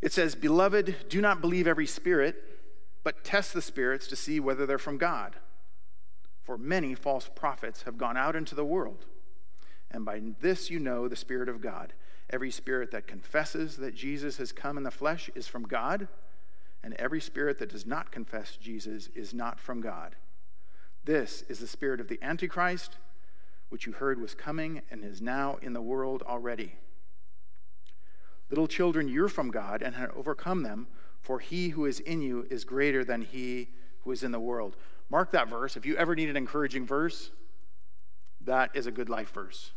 It 0.00 0.12
says, 0.12 0.34
Beloved, 0.34 1.08
do 1.08 1.20
not 1.20 1.40
believe 1.40 1.66
every 1.66 1.86
spirit, 1.86 2.36
but 3.02 3.24
test 3.24 3.52
the 3.52 3.62
spirits 3.62 4.06
to 4.08 4.16
see 4.16 4.38
whether 4.38 4.66
they're 4.66 4.78
from 4.78 4.98
God. 4.98 5.36
For 6.42 6.56
many 6.56 6.94
false 6.94 7.28
prophets 7.34 7.82
have 7.82 7.98
gone 7.98 8.16
out 8.16 8.36
into 8.36 8.54
the 8.54 8.64
world. 8.64 9.06
And 9.90 10.04
by 10.04 10.20
this 10.40 10.70
you 10.70 10.78
know 10.78 11.08
the 11.08 11.16
Spirit 11.16 11.48
of 11.48 11.60
God. 11.60 11.92
Every 12.30 12.50
spirit 12.50 12.90
that 12.90 13.06
confesses 13.06 13.76
that 13.78 13.94
Jesus 13.94 14.36
has 14.36 14.52
come 14.52 14.76
in 14.76 14.82
the 14.82 14.90
flesh 14.90 15.30
is 15.34 15.46
from 15.46 15.62
God, 15.62 16.08
and 16.82 16.94
every 16.94 17.20
spirit 17.20 17.58
that 17.58 17.70
does 17.70 17.86
not 17.86 18.12
confess 18.12 18.56
Jesus 18.56 19.08
is 19.14 19.32
not 19.32 19.58
from 19.58 19.80
God. 19.80 20.16
This 21.04 21.42
is 21.48 21.58
the 21.58 21.66
spirit 21.66 22.00
of 22.00 22.08
the 22.08 22.18
Antichrist, 22.22 22.98
which 23.70 23.86
you 23.86 23.92
heard 23.92 24.20
was 24.20 24.34
coming 24.34 24.82
and 24.90 25.02
is 25.02 25.22
now 25.22 25.56
in 25.62 25.72
the 25.72 25.80
world 25.80 26.22
already. 26.22 26.76
Little 28.50 28.66
children, 28.66 29.08
you're 29.08 29.28
from 29.28 29.50
God 29.50 29.82
and 29.82 29.94
have 29.94 30.10
overcome 30.16 30.62
them, 30.62 30.88
for 31.20 31.38
he 31.38 31.70
who 31.70 31.84
is 31.84 32.00
in 32.00 32.22
you 32.22 32.46
is 32.50 32.64
greater 32.64 33.04
than 33.04 33.22
he 33.22 33.68
who 34.00 34.12
is 34.12 34.22
in 34.22 34.32
the 34.32 34.40
world. 34.40 34.76
Mark 35.10 35.32
that 35.32 35.48
verse. 35.48 35.76
If 35.76 35.84
you 35.84 35.96
ever 35.96 36.14
need 36.14 36.28
an 36.28 36.36
encouraging 36.36 36.86
verse, 36.86 37.30
that 38.42 38.70
is 38.74 38.86
a 38.86 38.90
good 38.90 39.08
life 39.08 39.32
verse. 39.32 39.72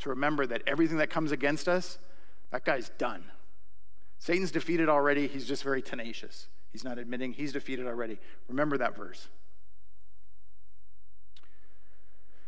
To 0.00 0.10
remember 0.10 0.46
that 0.46 0.62
everything 0.66 0.98
that 0.98 1.10
comes 1.10 1.32
against 1.32 1.68
us, 1.68 1.98
that 2.50 2.64
guy's 2.64 2.90
done. 2.90 3.24
Satan's 4.18 4.52
defeated 4.52 4.88
already. 4.88 5.26
He's 5.26 5.46
just 5.46 5.64
very 5.64 5.82
tenacious. 5.82 6.48
He's 6.70 6.84
not 6.84 6.98
admitting 6.98 7.32
he's 7.32 7.52
defeated 7.52 7.86
already. 7.86 8.18
Remember 8.48 8.78
that 8.78 8.96
verse. 8.96 9.28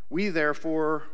We 0.08 0.28
therefore 0.28 1.04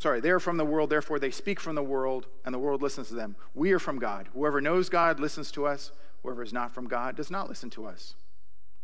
Sorry, 0.00 0.18
they 0.20 0.30
are 0.30 0.40
from 0.40 0.56
the 0.56 0.64
world, 0.64 0.88
therefore 0.88 1.18
they 1.18 1.30
speak 1.30 1.60
from 1.60 1.74
the 1.74 1.82
world, 1.82 2.26
and 2.46 2.54
the 2.54 2.58
world 2.58 2.80
listens 2.80 3.08
to 3.08 3.14
them. 3.14 3.36
We 3.54 3.72
are 3.72 3.78
from 3.78 3.98
God. 3.98 4.28
Whoever 4.32 4.62
knows 4.62 4.88
God 4.88 5.20
listens 5.20 5.52
to 5.52 5.66
us. 5.66 5.92
Whoever 6.22 6.42
is 6.42 6.54
not 6.54 6.72
from 6.72 6.88
God 6.88 7.16
does 7.16 7.30
not 7.30 7.50
listen 7.50 7.68
to 7.70 7.84
us. 7.84 8.14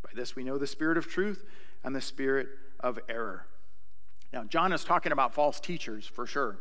By 0.02 0.10
this 0.14 0.36
we 0.36 0.44
know 0.44 0.58
the 0.58 0.66
spirit 0.66 0.98
of 0.98 1.08
truth 1.08 1.42
and 1.82 1.96
the 1.96 2.02
spirit 2.02 2.48
of 2.80 2.98
error. 3.08 3.46
Now, 4.30 4.44
John 4.44 4.74
is 4.74 4.84
talking 4.84 5.10
about 5.10 5.32
false 5.32 5.58
teachers 5.58 6.06
for 6.06 6.26
sure. 6.26 6.58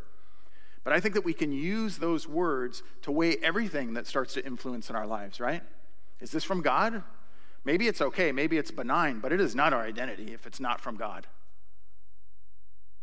But 0.86 0.94
I 0.94 1.02
think 1.02 1.16
that 1.16 1.26
we 1.26 1.34
can 1.34 1.52
use 1.52 1.98
those 1.98 2.26
words 2.26 2.82
to 3.02 3.12
weigh 3.12 3.36
everything 3.44 3.94
that 3.96 4.08
starts 4.08 4.36
to 4.36 4.46
influence 4.46 4.90
in 4.90 4.96
our 4.96 5.06
lives, 5.06 5.42
right? 5.42 5.64
Is 6.22 6.32
this 6.32 6.46
from 6.46 6.62
God? 6.62 7.04
Maybe 7.66 7.90
it's 7.90 8.00
okay, 8.00 8.32
maybe 8.32 8.58
it's 8.58 8.72
benign, 8.72 9.20
but 9.20 9.34
it 9.34 9.42
is 9.42 9.54
not 9.54 9.74
our 9.74 9.82
identity 9.82 10.34
if 10.34 10.48
it's 10.48 10.62
not 10.62 10.80
from 10.80 10.96
God. 10.96 11.28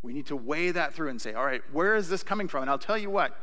We 0.02 0.12
need 0.12 0.26
to 0.26 0.36
weigh 0.36 0.72
that 0.72 0.94
through 0.94 1.10
and 1.10 1.20
say, 1.20 1.32
all 1.32 1.44
right, 1.44 1.62
where 1.72 1.94
is 1.94 2.08
this 2.08 2.22
coming 2.22 2.48
from? 2.48 2.62
And 2.62 2.70
I'll 2.70 2.78
tell 2.78 2.98
you 2.98 3.10
what, 3.10 3.38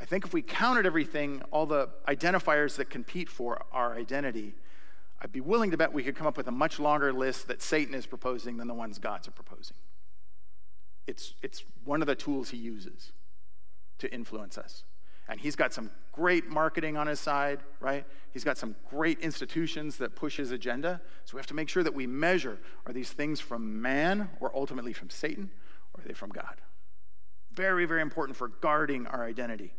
I 0.00 0.04
think 0.04 0.24
if 0.24 0.32
we 0.32 0.42
counted 0.42 0.86
everything, 0.86 1.42
all 1.50 1.66
the 1.66 1.90
identifiers 2.08 2.76
that 2.76 2.90
compete 2.90 3.28
for 3.28 3.64
our 3.70 3.94
identity, 3.94 4.54
I'd 5.20 5.30
be 5.30 5.40
willing 5.40 5.70
to 5.70 5.76
bet 5.76 5.92
we 5.92 6.02
could 6.02 6.16
come 6.16 6.26
up 6.26 6.36
with 6.36 6.48
a 6.48 6.52
much 6.52 6.80
longer 6.80 7.12
list 7.12 7.46
that 7.48 7.62
Satan 7.62 7.94
is 7.94 8.06
proposing 8.06 8.56
than 8.56 8.66
the 8.66 8.74
ones 8.74 8.98
God's 8.98 9.28
are 9.28 9.32
proposing. 9.32 9.76
It's, 11.06 11.34
it's 11.42 11.62
one 11.84 12.00
of 12.00 12.06
the 12.06 12.16
tools 12.16 12.50
he 12.50 12.56
uses 12.56 13.12
to 13.98 14.12
influence 14.12 14.58
us. 14.58 14.82
And 15.28 15.40
he's 15.40 15.56
got 15.56 15.72
some 15.72 15.90
great 16.12 16.48
marketing 16.48 16.96
on 16.96 17.06
his 17.06 17.20
side, 17.20 17.60
right? 17.80 18.04
He's 18.32 18.44
got 18.44 18.58
some 18.58 18.76
great 18.90 19.20
institutions 19.20 19.96
that 19.98 20.14
push 20.14 20.36
his 20.36 20.50
agenda. 20.50 21.00
So 21.24 21.36
we 21.36 21.38
have 21.38 21.46
to 21.46 21.54
make 21.54 21.68
sure 21.68 21.82
that 21.82 21.94
we 21.94 22.06
measure 22.06 22.58
are 22.86 22.92
these 22.92 23.10
things 23.10 23.40
from 23.40 23.80
man 23.80 24.30
or 24.40 24.50
ultimately 24.54 24.92
from 24.92 25.10
Satan, 25.10 25.50
or 25.94 26.02
are 26.02 26.08
they 26.08 26.14
from 26.14 26.30
God? 26.30 26.60
Very, 27.52 27.86
very 27.86 28.02
important 28.02 28.36
for 28.36 28.48
guarding 28.48 29.06
our 29.06 29.24
identity. 29.24 29.72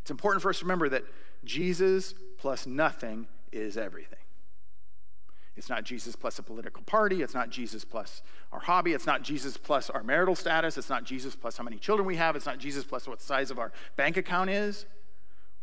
It's 0.00 0.10
important 0.10 0.42
for 0.42 0.50
us 0.50 0.58
to 0.58 0.64
remember 0.64 0.88
that 0.88 1.04
Jesus 1.44 2.14
plus 2.38 2.66
nothing 2.66 3.26
is 3.52 3.76
everything. 3.76 4.18
It's 5.56 5.68
not 5.68 5.84
Jesus 5.84 6.14
plus 6.14 6.38
a 6.38 6.42
political 6.42 6.82
party. 6.84 7.20
It's 7.20 7.34
not 7.34 7.50
Jesus 7.50 7.84
plus 7.84 8.22
our 8.52 8.60
hobby. 8.60 8.92
It's 8.92 9.06
not 9.06 9.22
Jesus 9.22 9.56
plus 9.56 9.90
our 9.90 10.02
marital 10.02 10.34
status. 10.34 10.78
It's 10.78 10.88
not 10.88 11.04
Jesus 11.04 11.36
plus 11.36 11.56
how 11.56 11.64
many 11.64 11.76
children 11.76 12.06
we 12.06 12.16
have. 12.16 12.36
It's 12.36 12.46
not 12.46 12.58
Jesus 12.58 12.84
plus 12.84 13.06
what 13.06 13.20
size 13.20 13.50
of 13.50 13.58
our 13.58 13.72
bank 13.96 14.16
account 14.16 14.50
is. 14.50 14.86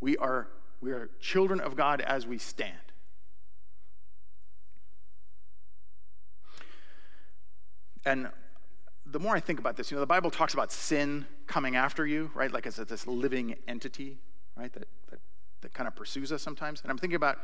We 0.02 0.18
are, 0.18 0.48
we 0.82 0.92
are 0.92 1.10
children 1.20 1.60
of 1.60 1.76
God 1.76 2.02
as 2.02 2.28
we 2.28 2.38
stand. 2.38 2.74
And 8.06 8.30
the 9.08 9.20
more 9.20 9.36
I 9.36 9.40
think 9.40 9.60
about 9.60 9.78
this, 9.78 9.90
you 9.90 9.96
know, 9.96 10.02
the 10.02 10.06
Bible 10.06 10.30
talks 10.30 10.54
about 10.54 10.72
sin 10.72 11.26
coming 11.48 11.76
after 11.76 12.06
you, 12.06 12.30
right? 12.36 12.52
Like 12.52 12.68
it's 12.68 12.78
this 12.78 13.08
living 13.08 13.56
entity, 13.68 14.20
right? 14.56 14.72
That, 14.74 14.88
that 15.10 15.20
that 15.66 15.74
kind 15.74 15.88
of 15.88 15.96
pursues 15.96 16.32
us 16.32 16.44
sometimes. 16.44 16.82
And 16.82 16.92
I'm 16.92 16.98
thinking 16.98 17.16
about 17.16 17.40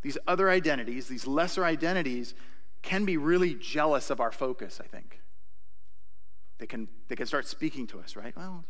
these 0.00 0.16
other 0.26 0.48
identities, 0.50 1.08
these 1.08 1.26
lesser 1.26 1.64
identities 1.64 2.34
can 2.82 3.04
be 3.04 3.16
really 3.16 3.54
jealous 3.54 4.10
of 4.10 4.20
our 4.20 4.32
focus, 4.32 4.80
I 4.82 4.86
think. 4.86 5.20
They 6.58 6.66
can, 6.66 6.88
they 7.08 7.16
can 7.16 7.26
start 7.26 7.46
speaking 7.46 7.86
to 7.88 8.00
us, 8.00 8.16
right? 8.16 8.34
Well, 8.36 8.64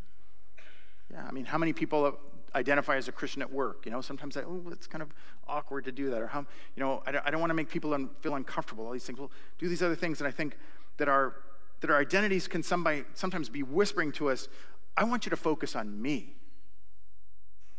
yeah, 1.10 1.24
I 1.28 1.30
mean, 1.32 1.44
how 1.44 1.58
many 1.58 1.72
people 1.72 2.18
identify 2.54 2.96
as 2.96 3.06
a 3.06 3.12
Christian 3.12 3.42
at 3.42 3.52
work? 3.52 3.82
You 3.84 3.92
know, 3.92 4.00
sometimes 4.00 4.36
I, 4.36 4.42
oh, 4.42 4.62
it's 4.72 4.86
kind 4.86 5.02
of 5.02 5.12
awkward 5.46 5.84
to 5.84 5.92
do 5.92 6.10
that. 6.10 6.20
Or 6.20 6.26
how, 6.26 6.40
you 6.74 6.82
know, 6.82 7.02
I 7.06 7.12
don't, 7.12 7.24
don't 7.26 7.40
want 7.40 7.50
to 7.50 7.54
make 7.54 7.68
people 7.68 7.94
un, 7.94 8.10
feel 8.20 8.34
uncomfortable. 8.34 8.86
All 8.86 8.92
these 8.92 9.04
things. 9.04 9.18
Well, 9.18 9.30
do 9.58 9.68
these 9.68 9.82
other 9.82 9.94
things. 9.94 10.20
And 10.20 10.26
I 10.26 10.32
think 10.32 10.56
that 10.96 11.08
our, 11.08 11.36
that 11.80 11.90
our 11.90 12.00
identities 12.00 12.48
can 12.48 12.62
somebody, 12.62 13.04
sometimes 13.14 13.48
be 13.48 13.62
whispering 13.62 14.10
to 14.12 14.30
us, 14.30 14.48
I 14.96 15.04
want 15.04 15.26
you 15.26 15.30
to 15.30 15.36
focus 15.36 15.76
on 15.76 16.00
me. 16.00 16.34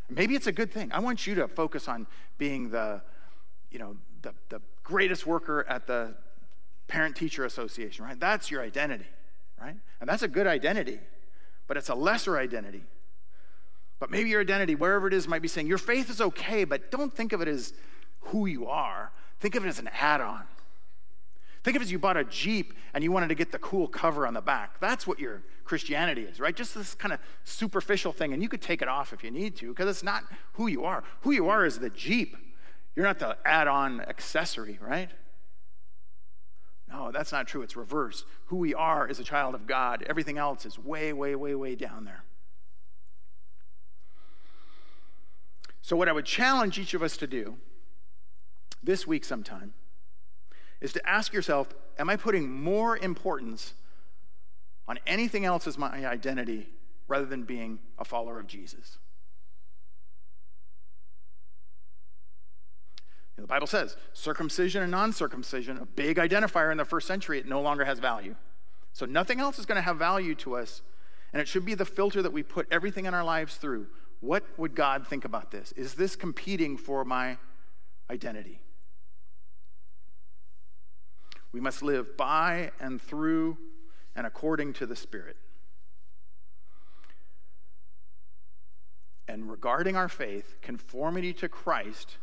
Maybe 0.10 0.36
it's 0.36 0.48
a 0.48 0.52
good 0.54 0.72
thing. 0.72 0.92
I 0.94 1.00
want 1.00 1.28
you 1.28 1.36
to 1.36 1.48
focus 1.48 1.88
on 1.88 2.08
being 2.38 2.70
the, 2.70 3.02
you 3.72 3.80
know, 3.80 3.98
the, 4.22 4.34
the 4.50 4.62
greatest 4.88 5.28
worker 5.28 5.66
at 5.68 5.86
the 5.86 6.16
parent 6.88 7.16
teacher 7.16 7.44
association, 7.44 8.06
right? 8.06 8.18
That's 8.18 8.50
your 8.50 8.62
identity, 8.62 9.08
right? 9.62 9.76
And 10.00 10.10
that's 10.10 10.24
a 10.24 10.28
good 10.30 10.48
identity, 10.48 11.00
but 11.68 11.76
it's 11.76 11.90
a 11.90 11.96
lesser 11.96 12.38
identity. 12.38 12.84
But 14.00 14.10
maybe 14.12 14.30
your 14.30 14.40
identity, 14.40 14.76
wherever 14.76 15.08
it 15.08 15.14
is, 15.14 15.28
might 15.28 15.42
be 15.42 15.50
saying 15.50 15.68
your 15.68 15.78
faith 15.78 16.10
is 16.10 16.22
okay, 16.22 16.64
but 16.64 16.90
don't 16.90 17.14
think 17.14 17.34
of 17.34 17.42
it 17.42 17.50
as 17.50 17.74
who 18.22 18.46
you 18.46 18.68
are. 18.68 19.12
Think 19.40 19.56
of 19.56 19.66
it 19.66 19.68
as 19.68 19.80
an 19.80 19.90
add 20.00 20.22
on. 20.22 20.44
Think 21.64 21.76
of 21.76 21.82
it 21.82 21.86
as 21.86 21.92
you 21.92 22.00
bought 22.00 22.16
a 22.16 22.24
Jeep 22.24 22.74
and 22.94 23.04
you 23.04 23.12
wanted 23.12 23.28
to 23.28 23.36
get 23.36 23.52
the 23.52 23.60
cool 23.60 23.88
cover 23.88 24.26
on 24.26 24.34
the 24.34 24.42
back. 24.42 24.80
That's 24.80 25.06
what 25.06 25.20
your 25.20 25.44
Christianity 25.66 26.22
is, 26.22 26.40
right? 26.40 26.56
Just 26.56 26.74
this 26.74 26.96
kind 26.96 27.14
of 27.14 27.20
superficial 27.44 28.14
thing. 28.14 28.32
And 28.32 28.42
you 28.42 28.48
could 28.48 28.62
take 28.62 28.82
it 28.82 28.88
off 28.88 29.12
if 29.12 29.22
you 29.22 29.32
need 29.32 29.58
to 29.58 29.68
because 29.70 29.90
it's 29.90 30.04
not 30.04 30.24
who 30.54 30.68
you 30.68 30.86
are. 30.86 31.04
Who 31.22 31.32
you 31.32 31.50
are 31.50 31.66
is 31.66 31.80
the 31.80 31.90
Jeep. 31.90 32.38
You're 32.98 33.06
not 33.06 33.20
the 33.20 33.38
add 33.46 33.68
on 33.68 34.02
accessory, 34.02 34.80
right? 34.82 35.12
No, 36.90 37.12
that's 37.12 37.32
not 37.32 37.48
true. 37.48 37.62
It's 37.62 37.76
reverse. 37.76 38.26
Who 38.48 38.56
we 38.56 38.74
are 38.74 39.08
is 39.08 39.20
a 39.20 39.24
child 39.24 39.54
of 39.54 39.68
God. 39.68 40.04
Everything 40.10 40.40
else 40.40 40.66
is 40.66 40.80
way, 40.80 41.14
way, 41.14 41.36
way, 41.36 41.54
way 41.54 41.76
down 41.76 42.06
there. 42.06 42.24
So, 45.84 45.96
what 45.96 46.10
I 46.10 46.12
would 46.12 46.26
challenge 46.26 46.80
each 46.80 46.96
of 46.96 47.04
us 47.04 47.18
to 47.18 47.28
do 47.28 47.58
this 48.82 49.06
week 49.06 49.26
sometime 49.26 49.76
is 50.82 50.92
to 50.94 51.08
ask 51.08 51.34
yourself 51.34 51.76
Am 52.00 52.10
I 52.10 52.16
putting 52.16 52.50
more 52.50 52.98
importance 52.98 53.76
on 54.88 54.98
anything 55.06 55.46
else 55.46 55.68
as 55.68 55.78
my 55.78 56.04
identity 56.08 56.70
rather 57.08 57.28
than 57.28 57.44
being 57.44 57.78
a 58.00 58.06
follower 58.06 58.40
of 58.40 58.48
Jesus? 58.48 58.98
You 63.27 63.27
know, 63.27 63.27
the 63.44 63.48
Bible 63.48 63.68
says 63.68 63.96
circumcision 64.14 64.82
and 64.82 64.92
non 64.92 65.14
circumcision, 65.14 65.78
a 65.78 65.86
big 65.86 66.18
identifier 66.18 66.72
in 66.72 66.78
the 66.78 66.86
first 66.86 67.08
century, 67.08 67.40
it 67.40 67.48
no 67.48 67.62
longer 67.62 67.86
has 67.86 68.00
value. 68.00 68.36
So 68.94 69.06
nothing 69.06 69.40
else 69.40 69.60
is 69.60 69.66
going 69.66 69.76
to 69.76 69.82
have 69.84 69.98
value 69.98 70.34
to 70.36 70.56
us, 70.56 70.82
and 71.32 71.42
it 71.42 71.48
should 71.48 71.66
be 71.66 71.76
the 71.76 71.86
filter 71.86 72.22
that 72.24 72.34
we 72.34 72.42
put 72.42 72.68
everything 72.72 73.06
in 73.06 73.14
our 73.14 73.24
lives 73.24 73.58
through. 73.58 73.88
What 74.22 74.44
would 74.58 74.74
God 74.74 75.06
think 75.06 75.24
about 75.24 75.52
this? 75.52 75.72
Is 75.74 75.94
this 75.94 76.16
competing 76.16 76.78
for 76.78 77.06
my 77.06 77.38
identity? 78.10 78.60
We 81.52 81.60
must 81.60 81.84
live 81.84 82.18
by 82.18 82.72
and 82.80 83.00
through 83.00 83.58
and 84.16 84.26
according 84.26 84.74
to 84.74 84.88
the 84.88 84.96
Spirit. 84.96 85.38
And 89.28 89.50
regarding 89.50 89.96
our 89.96 90.10
faith, 90.10 90.56
conformity 90.62 91.34
to 91.34 91.50
Christ 91.50 92.18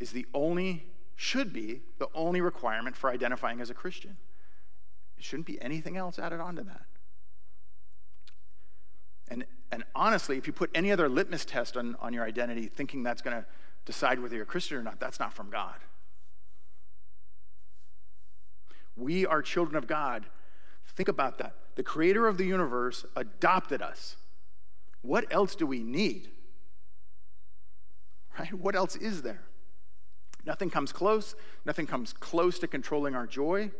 is 0.00 0.12
the 0.12 0.26
only, 0.34 0.86
should 1.14 1.52
be, 1.52 1.82
the 1.98 2.08
only 2.14 2.40
requirement 2.40 2.96
for 2.96 3.10
identifying 3.10 3.60
as 3.60 3.70
a 3.70 3.74
Christian. 3.74 4.16
It 5.18 5.24
shouldn't 5.24 5.46
be 5.46 5.60
anything 5.60 5.96
else 5.96 6.18
added 6.18 6.40
on 6.40 6.56
to 6.56 6.62
that. 6.62 6.86
And, 9.28 9.44
and 9.70 9.84
honestly, 9.94 10.38
if 10.38 10.46
you 10.46 10.52
put 10.52 10.70
any 10.74 10.90
other 10.90 11.08
litmus 11.08 11.44
test 11.44 11.76
on, 11.76 11.96
on 12.00 12.12
your 12.12 12.24
identity 12.24 12.66
thinking 12.66 13.02
that's 13.02 13.22
going 13.22 13.36
to 13.36 13.46
decide 13.84 14.18
whether 14.18 14.34
you're 14.34 14.44
a 14.44 14.46
Christian 14.46 14.78
or 14.78 14.82
not, 14.82 14.98
that's 14.98 15.20
not 15.20 15.32
from 15.32 15.50
God. 15.50 15.76
We 18.96 19.26
are 19.26 19.42
children 19.42 19.76
of 19.76 19.86
God. 19.86 20.26
Think 20.84 21.08
about 21.08 21.38
that. 21.38 21.54
The 21.76 21.82
creator 21.82 22.26
of 22.26 22.38
the 22.38 22.44
universe 22.44 23.04
adopted 23.14 23.80
us. 23.80 24.16
What 25.02 25.26
else 25.30 25.54
do 25.54 25.66
we 25.66 25.82
need? 25.82 26.30
Right? 28.38 28.52
What 28.52 28.74
else 28.74 28.96
is 28.96 29.22
there? 29.22 29.42
Nothing 30.46 30.70
comes 30.70 30.92
close. 30.92 31.34
Nothing 31.64 31.86
comes 31.86 32.12
close 32.12 32.58
to 32.60 32.66
controlling 32.66 33.14
our 33.14 33.26
joy. 33.26 33.70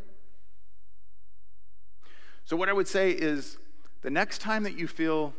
So, 2.45 2.55
what 2.55 2.69
I 2.69 2.73
would 2.73 2.87
say 2.87 3.11
is 3.11 3.57
the 4.01 4.09
next 4.09 4.39
time 4.39 4.63
that 4.63 4.77
you 4.77 4.87
feel 4.87 5.33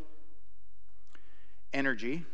energy 1.72 2.24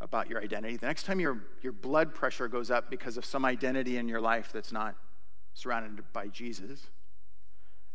about 0.00 0.30
your 0.30 0.40
identity, 0.40 0.76
the 0.76 0.86
next 0.86 1.04
time 1.04 1.20
your, 1.20 1.42
your 1.62 1.72
blood 1.72 2.14
pressure 2.14 2.48
goes 2.48 2.70
up 2.70 2.90
because 2.90 3.16
of 3.16 3.24
some 3.24 3.44
identity 3.44 3.96
in 3.96 4.08
your 4.08 4.20
life 4.20 4.50
that's 4.52 4.72
not 4.72 4.94
surrounded 5.54 6.04
by 6.12 6.28
Jesus, 6.28 6.86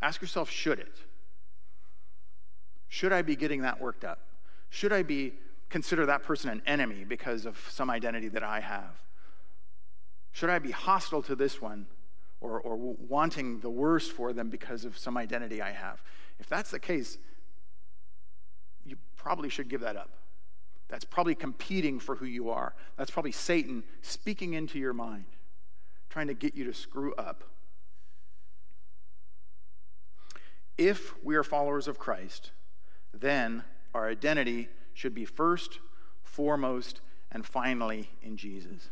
ask 0.01 0.21
yourself 0.21 0.49
should 0.49 0.79
it? 0.79 0.97
Should 2.89 3.13
I 3.13 3.21
be 3.21 3.35
getting 3.35 3.61
that 3.61 3.81
worked 3.81 4.03
up? 4.03 4.19
Should 4.69 4.93
I 4.93 5.01
be 5.01 5.33
consider 5.69 6.05
that 6.05 6.23
person 6.23 6.49
an 6.49 6.61
enemy 6.67 7.05
because 7.05 7.45
of 7.45 7.57
some 7.71 7.89
identity 7.89 8.27
that 8.29 8.43
I 8.43 8.59
have? 8.59 9.01
Should 10.33 10.49
I 10.49 10.59
be 10.59 10.71
hostile 10.71 11.21
to 11.23 11.35
this 11.35 11.61
one 11.61 11.85
or, 12.41 12.59
or 12.59 12.75
wanting 12.75 13.59
the 13.61 13.69
worst 13.69 14.11
for 14.11 14.33
them 14.33 14.49
because 14.49 14.83
of 14.83 14.97
some 14.97 15.15
identity 15.15 15.61
I 15.61 15.71
have? 15.71 16.03
If 16.39 16.49
that's 16.49 16.71
the 16.71 16.79
case, 16.79 17.17
you 18.83 18.97
probably 19.15 19.49
should 19.49 19.69
give 19.69 19.81
that 19.81 19.95
up. 19.95 20.09
That's 20.89 21.05
probably 21.05 21.35
competing 21.35 21.99
for 21.99 22.15
who 22.15 22.25
you 22.25 22.49
are. 22.49 22.73
That's 22.97 23.11
probably 23.11 23.31
Satan 23.31 23.83
speaking 24.01 24.53
into 24.53 24.79
your 24.79 24.93
mind, 24.93 25.25
trying 26.09 26.27
to 26.27 26.33
get 26.33 26.55
you 26.55 26.65
to 26.65 26.73
screw 26.73 27.13
up. 27.13 27.43
If 30.77 31.13
we 31.23 31.35
are 31.35 31.43
followers 31.43 31.87
of 31.87 31.99
Christ, 31.99 32.51
then 33.13 33.63
our 33.93 34.09
identity 34.09 34.69
should 34.93 35.13
be 35.13 35.25
first, 35.25 35.79
foremost, 36.23 37.01
and 37.31 37.45
finally 37.45 38.09
in 38.23 38.35
Jesus. 38.35 38.89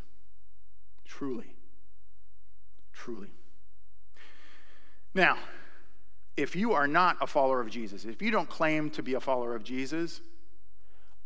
Truly. 1.05 1.55
Truly. 2.93 3.31
Now, 5.13 5.37
if 6.37 6.55
you 6.55 6.73
are 6.73 6.87
not 6.87 7.17
a 7.21 7.27
follower 7.27 7.59
of 7.59 7.69
Jesus, 7.69 8.05
if 8.05 8.21
you 8.21 8.31
don't 8.31 8.49
claim 8.49 8.89
to 8.91 9.03
be 9.03 9.13
a 9.13 9.19
follower 9.19 9.55
of 9.55 9.63
Jesus, 9.63 10.21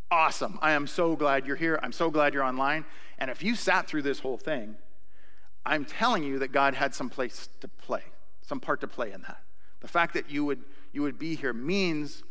awesome. 0.09 0.57
I 0.61 0.71
am 0.71 0.87
so 0.87 1.15
glad 1.15 1.45
you're 1.45 1.55
here. 1.55 1.79
I'm 1.83 1.91
so 1.91 2.09
glad 2.09 2.33
you're 2.33 2.43
online. 2.43 2.85
And 3.19 3.29
if 3.29 3.43
you 3.43 3.55
sat 3.55 3.87
through 3.87 4.01
this 4.01 4.19
whole 4.19 4.37
thing, 4.37 4.75
I'm 5.65 5.85
telling 5.85 6.23
you 6.23 6.39
that 6.39 6.51
God 6.51 6.75
had 6.75 6.93
some 6.93 7.09
place 7.09 7.49
to 7.61 7.67
play, 7.67 8.03
some 8.41 8.59
part 8.59 8.81
to 8.81 8.87
play 8.87 9.11
in 9.11 9.21
that. 9.21 9.41
The 9.81 9.87
fact 9.87 10.13
that 10.13 10.29
you 10.29 10.45
would, 10.45 10.63
you 10.91 11.01
would 11.01 11.19
be 11.19 11.35
here 11.35 11.53
means 11.53 12.23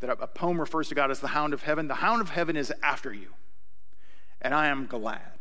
that 0.00 0.10
a, 0.10 0.26
poem 0.26 0.60
refers 0.60 0.88
to 0.88 0.94
God 0.94 1.10
as 1.10 1.20
the 1.20 1.28
hound 1.28 1.52
of 1.52 1.62
heaven. 1.62 1.88
The 1.88 1.94
hound 1.94 2.20
of 2.20 2.30
heaven 2.30 2.56
is 2.56 2.72
after 2.82 3.12
you. 3.12 3.34
And 4.40 4.54
I 4.54 4.68
am 4.68 4.86
glad 4.86 5.37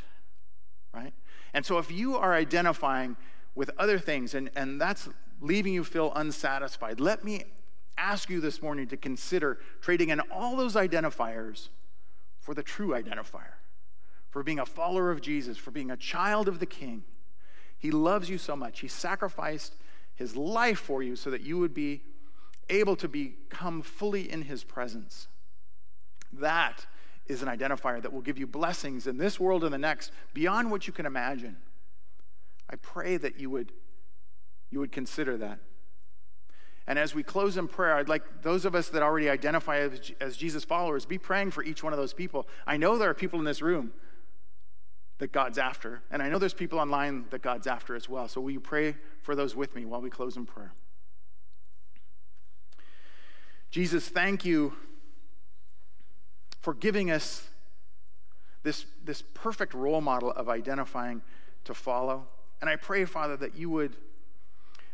right? 0.98 1.14
And 1.54 1.66
so 1.66 1.78
if 1.78 1.92
you 1.92 2.18
are 2.18 2.34
identifying 2.34 3.16
with 3.56 3.72
other 3.78 4.00
things 4.00 4.34
and, 4.34 4.50
and 4.56 4.80
that's 4.80 5.10
leaving 5.42 5.74
you 5.74 5.84
feel 5.84 6.12
unsatisfied, 6.16 7.00
let 7.00 7.24
me 7.24 7.46
ask 7.98 8.30
you 8.30 8.40
this 8.40 8.62
morning 8.62 8.88
to 8.88 8.98
consider 8.98 9.60
trading 9.82 10.10
in 10.10 10.20
all 10.32 10.56
those 10.56 10.76
identifiers 10.76 11.70
for 12.40 12.54
the 12.54 12.64
true 12.64 12.90
identifier, 12.90 13.56
for 14.30 14.44
being 14.44 14.60
a 14.60 14.66
follower 14.66 15.12
of 15.12 15.22
Jesus, 15.22 15.58
for 15.58 15.72
being 15.72 15.92
a 15.92 15.98
child 15.98 16.48
of 16.48 16.60
the 16.60 16.66
King. 16.66 17.04
He 17.78 17.92
loves 17.92 18.30
you 18.30 18.38
so 18.38 18.56
much. 18.56 18.80
He 18.80 18.88
sacrificed 18.88 19.76
his 20.16 20.36
life 20.36 20.80
for 20.80 21.04
you 21.04 21.16
so 21.16 21.30
that 21.30 21.42
you 21.42 21.58
would 21.58 21.74
be 21.74 22.02
able 22.70 22.96
to 22.98 23.08
become 23.08 23.82
fully 23.82 24.30
in 24.32 24.44
his 24.44 24.64
presence. 24.64 25.28
That 26.34 26.86
is 27.28 27.42
an 27.42 27.48
identifier 27.48 28.02
that 28.02 28.12
will 28.14 28.22
give 28.22 28.38
you 28.38 28.48
blessings 28.48 29.08
in 29.08 29.18
this 29.18 29.40
world 29.40 29.64
and 29.64 29.74
the 29.74 29.78
next 29.78 30.12
beyond 30.34 30.72
what 30.72 30.88
you 30.88 30.94
can 30.94 31.06
imagine. 31.06 31.58
I 32.70 32.76
pray 32.76 33.18
that 33.18 33.40
you 33.40 33.50
would, 33.50 33.72
you 34.70 34.80
would 34.80 34.92
consider 34.92 35.38
that. 35.38 35.60
And 36.88 36.98
as 36.98 37.14
we 37.14 37.22
close 37.22 37.58
in 37.58 37.68
prayer, 37.68 37.96
I'd 37.96 38.08
like 38.08 38.42
those 38.42 38.64
of 38.64 38.74
us 38.74 38.90
that 38.90 39.04
already 39.04 39.30
identify 39.30 39.80
as, 39.80 40.12
as 40.22 40.38
Jesus 40.38 40.64
followers, 40.64 41.06
be 41.06 41.18
praying 41.18 41.52
for 41.52 41.62
each 41.64 41.84
one 41.84 41.92
of 41.92 42.00
those 42.00 42.14
people. 42.14 42.48
I 42.66 42.78
know 42.78 42.98
there 42.98 43.10
are 43.10 43.14
people 43.14 43.40
in 43.40 43.46
this 43.46 43.62
room 43.62 43.92
that 45.18 45.34
God's 45.34 45.58
after, 45.58 46.02
and 46.12 46.22
I 46.22 46.30
know 46.30 46.38
there's 46.38 46.54
people 46.54 46.80
online 46.80 47.26
that 47.32 47.42
God's 47.42 47.68
after 47.68 47.96
as 47.96 48.08
well. 48.08 48.28
So 48.28 48.40
will 48.40 48.52
you 48.52 48.62
pray 48.62 48.96
for 49.22 49.36
those 49.36 49.56
with 49.56 49.76
me 49.76 49.84
while 49.84 50.00
we 50.00 50.10
close 50.10 50.38
in 50.38 50.46
prayer? 50.46 50.74
Jesus, 53.70 54.08
thank 54.08 54.46
you 54.46 54.74
for 56.60 56.74
giving 56.74 57.12
us 57.12 57.48
this, 58.64 58.86
this 59.04 59.24
perfect 59.34 59.74
role 59.74 60.02
model 60.02 60.32
of 60.32 60.50
identifying 60.50 61.22
to 61.64 61.74
follow. 61.74 62.28
And 62.62 62.70
I 62.70 62.76
pray, 62.76 63.06
Father, 63.06 63.38
that 63.38 63.56
you 63.56 63.70
would 63.70 63.96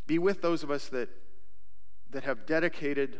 be 0.05 0.19
with 0.19 0.41
those 0.41 0.63
of 0.63 0.71
us 0.71 0.89
that, 0.89 1.09
that 2.11 2.23
have 2.23 2.45
dedicated 2.45 3.19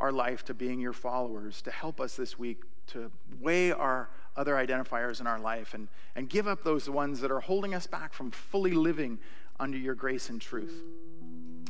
our 0.00 0.12
life 0.12 0.44
to 0.46 0.54
being 0.54 0.80
your 0.80 0.92
followers, 0.92 1.62
to 1.62 1.70
help 1.70 2.00
us 2.00 2.16
this 2.16 2.38
week 2.38 2.62
to 2.88 3.10
weigh 3.40 3.72
our 3.72 4.10
other 4.36 4.54
identifiers 4.54 5.20
in 5.20 5.26
our 5.26 5.38
life 5.38 5.74
and, 5.74 5.88
and 6.16 6.28
give 6.28 6.48
up 6.48 6.64
those 6.64 6.90
ones 6.90 7.20
that 7.20 7.30
are 7.30 7.40
holding 7.40 7.74
us 7.74 7.86
back 7.86 8.12
from 8.12 8.30
fully 8.30 8.72
living 8.72 9.18
under 9.60 9.78
your 9.78 9.94
grace 9.94 10.28
and 10.28 10.40
truth. 10.40 10.82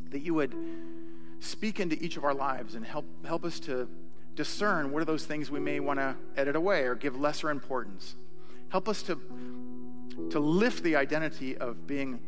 That 0.09 0.19
you 0.19 0.33
would 0.33 0.55
speak 1.39 1.79
into 1.79 2.01
each 2.03 2.17
of 2.17 2.23
our 2.23 2.33
lives 2.33 2.75
and 2.75 2.85
help, 2.85 3.05
help 3.25 3.45
us 3.45 3.59
to 3.61 3.87
discern 4.35 4.91
what 4.91 5.01
are 5.01 5.05
those 5.05 5.25
things 5.25 5.49
we 5.49 5.59
may 5.59 5.79
want 5.79 5.99
to 5.99 6.15
edit 6.35 6.55
away 6.55 6.83
or 6.83 6.95
give 6.95 7.17
lesser 7.17 7.49
importance. 7.49 8.15
Help 8.69 8.89
us 8.89 9.01
to, 9.03 9.19
to 10.29 10.39
lift 10.39 10.83
the 10.83 10.95
identity 10.95 11.57
of 11.57 11.87
being 11.87 12.19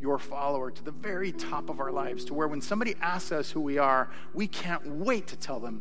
your 0.00 0.18
follower 0.18 0.70
to 0.70 0.82
the 0.82 0.90
very 0.90 1.32
top 1.32 1.70
of 1.70 1.80
our 1.80 1.90
lives, 1.90 2.24
to 2.26 2.34
where 2.34 2.48
when 2.48 2.60
somebody 2.60 2.94
asks 3.00 3.32
us 3.32 3.50
who 3.50 3.60
we 3.60 3.78
are, 3.78 4.10
we 4.32 4.46
can't 4.46 4.86
wait 4.86 5.26
to 5.28 5.36
tell 5.36 5.60
them 5.60 5.80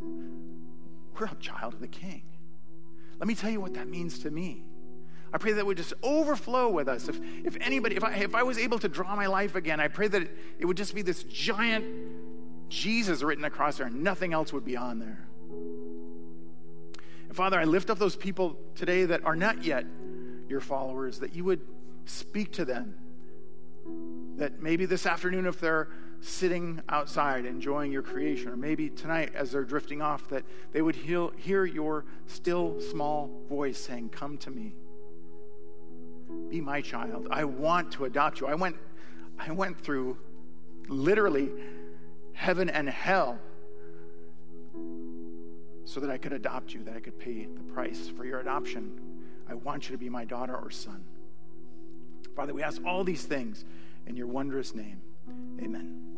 we're 1.19 1.28
a 1.28 1.36
child 1.36 1.73
of 1.73 1.80
the 1.80 1.88
King. 1.88 2.23
Let 3.19 3.28
me 3.28 3.36
tell 3.36 3.49
you 3.49 3.62
what 3.62 3.76
that 3.76 3.88
means 3.88 4.19
to 4.19 4.32
me. 4.32 4.63
I 5.32 5.38
pray 5.38 5.54
that 5.54 5.65
would 5.65 5.78
just 5.78 5.93
overflow 6.04 6.69
with 6.69 6.88
us. 6.88 7.08
If, 7.08 7.19
if 7.43 7.58
anybody, 7.60 7.95
if 7.95 8.04
I, 8.04 8.13
if 8.15 8.36
I 8.36 8.43
was 8.43 8.58
able 8.58 8.80
to 8.80 8.88
draw 8.88 9.15
my 9.15 9.26
life 9.26 9.56
again, 9.56 9.80
I 9.80 9.88
pray 9.88 10.08
that 10.08 10.21
it, 10.21 10.38
it 10.60 10.65
would 10.65 10.78
just 10.78 10.93
be 10.93 11.02
this 11.02 11.23
giant 11.23 11.86
Jesus 12.69 13.23
written 13.23 13.43
across 13.43 13.78
there 13.78 13.88
and 13.88 14.04
nothing 14.04 14.34
else 14.34 14.54
would 14.54 14.65
be 14.65 14.78
on 14.78 14.99
there. 14.99 15.28
And 17.34 17.38
Father, 17.38 17.60
I 17.60 17.63
lift 17.63 17.89
up 17.89 17.98
those 17.98 18.15
people 18.15 18.60
today 18.76 19.06
that 19.06 19.26
are 19.26 19.36
not 19.36 19.63
yet 19.63 19.88
your 20.48 20.60
followers, 20.60 21.17
that 21.17 21.36
you 21.36 21.43
would 21.46 21.62
speak 22.06 22.52
to 22.52 22.63
them. 22.63 22.93
That 24.36 24.62
maybe 24.62 24.86
this 24.86 25.08
afternoon, 25.08 25.48
if 25.48 25.60
they're 25.60 25.89
sitting 26.22 26.84
outside 26.89 27.46
enjoying 27.46 27.91
your 27.91 28.04
creation, 28.04 28.50
or 28.50 28.56
maybe 28.56 28.88
tonight 28.88 29.32
as 29.34 29.52
they're 29.52 29.63
drifting 29.63 30.00
off, 30.00 30.30
that 30.30 30.43
they 30.74 30.84
would 30.84 30.96
hear, 30.96 31.30
hear 31.38 31.65
your 31.65 32.06
still 32.28 32.80
small 32.80 33.32
voice 33.50 33.80
saying, 33.80 34.10
Come 34.10 34.38
to 34.38 34.52
me. 34.52 34.76
Be 36.52 36.62
my 36.62 36.82
child. 36.82 37.30
I 37.32 37.46
want 37.46 37.93
to 37.93 38.06
adopt 38.06 38.41
you. 38.41 38.46
I 38.46 38.54
went, 38.54 38.76
I 39.39 39.54
went 39.54 39.82
through 39.82 40.19
literally 40.88 41.50
heaven 42.34 42.69
and 42.69 42.88
hell 42.88 43.39
so 45.86 46.00
that 46.00 46.10
I 46.10 46.17
could 46.17 46.34
adopt 46.34 46.74
you, 46.74 46.84
that 46.84 46.96
I 46.96 47.00
could 47.00 47.19
pay 47.19 47.46
the 47.46 47.63
price 47.74 48.10
for 48.10 48.26
your 48.26 48.39
adoption. 48.39 49.00
I 49.48 49.56
want 49.56 49.89
you 49.89 49.93
to 49.93 49.98
be 49.98 50.10
my 50.10 50.26
daughter 50.26 50.56
or 50.56 50.72
son. 50.72 51.04
Father, 52.36 52.54
we 52.54 52.63
ask 52.63 52.82
all 52.86 53.04
these 53.04 53.26
things 53.26 53.65
in 54.08 54.15
your 54.15 54.28
wondrous 54.28 54.74
name. 54.74 55.02
Amen. 55.62 56.12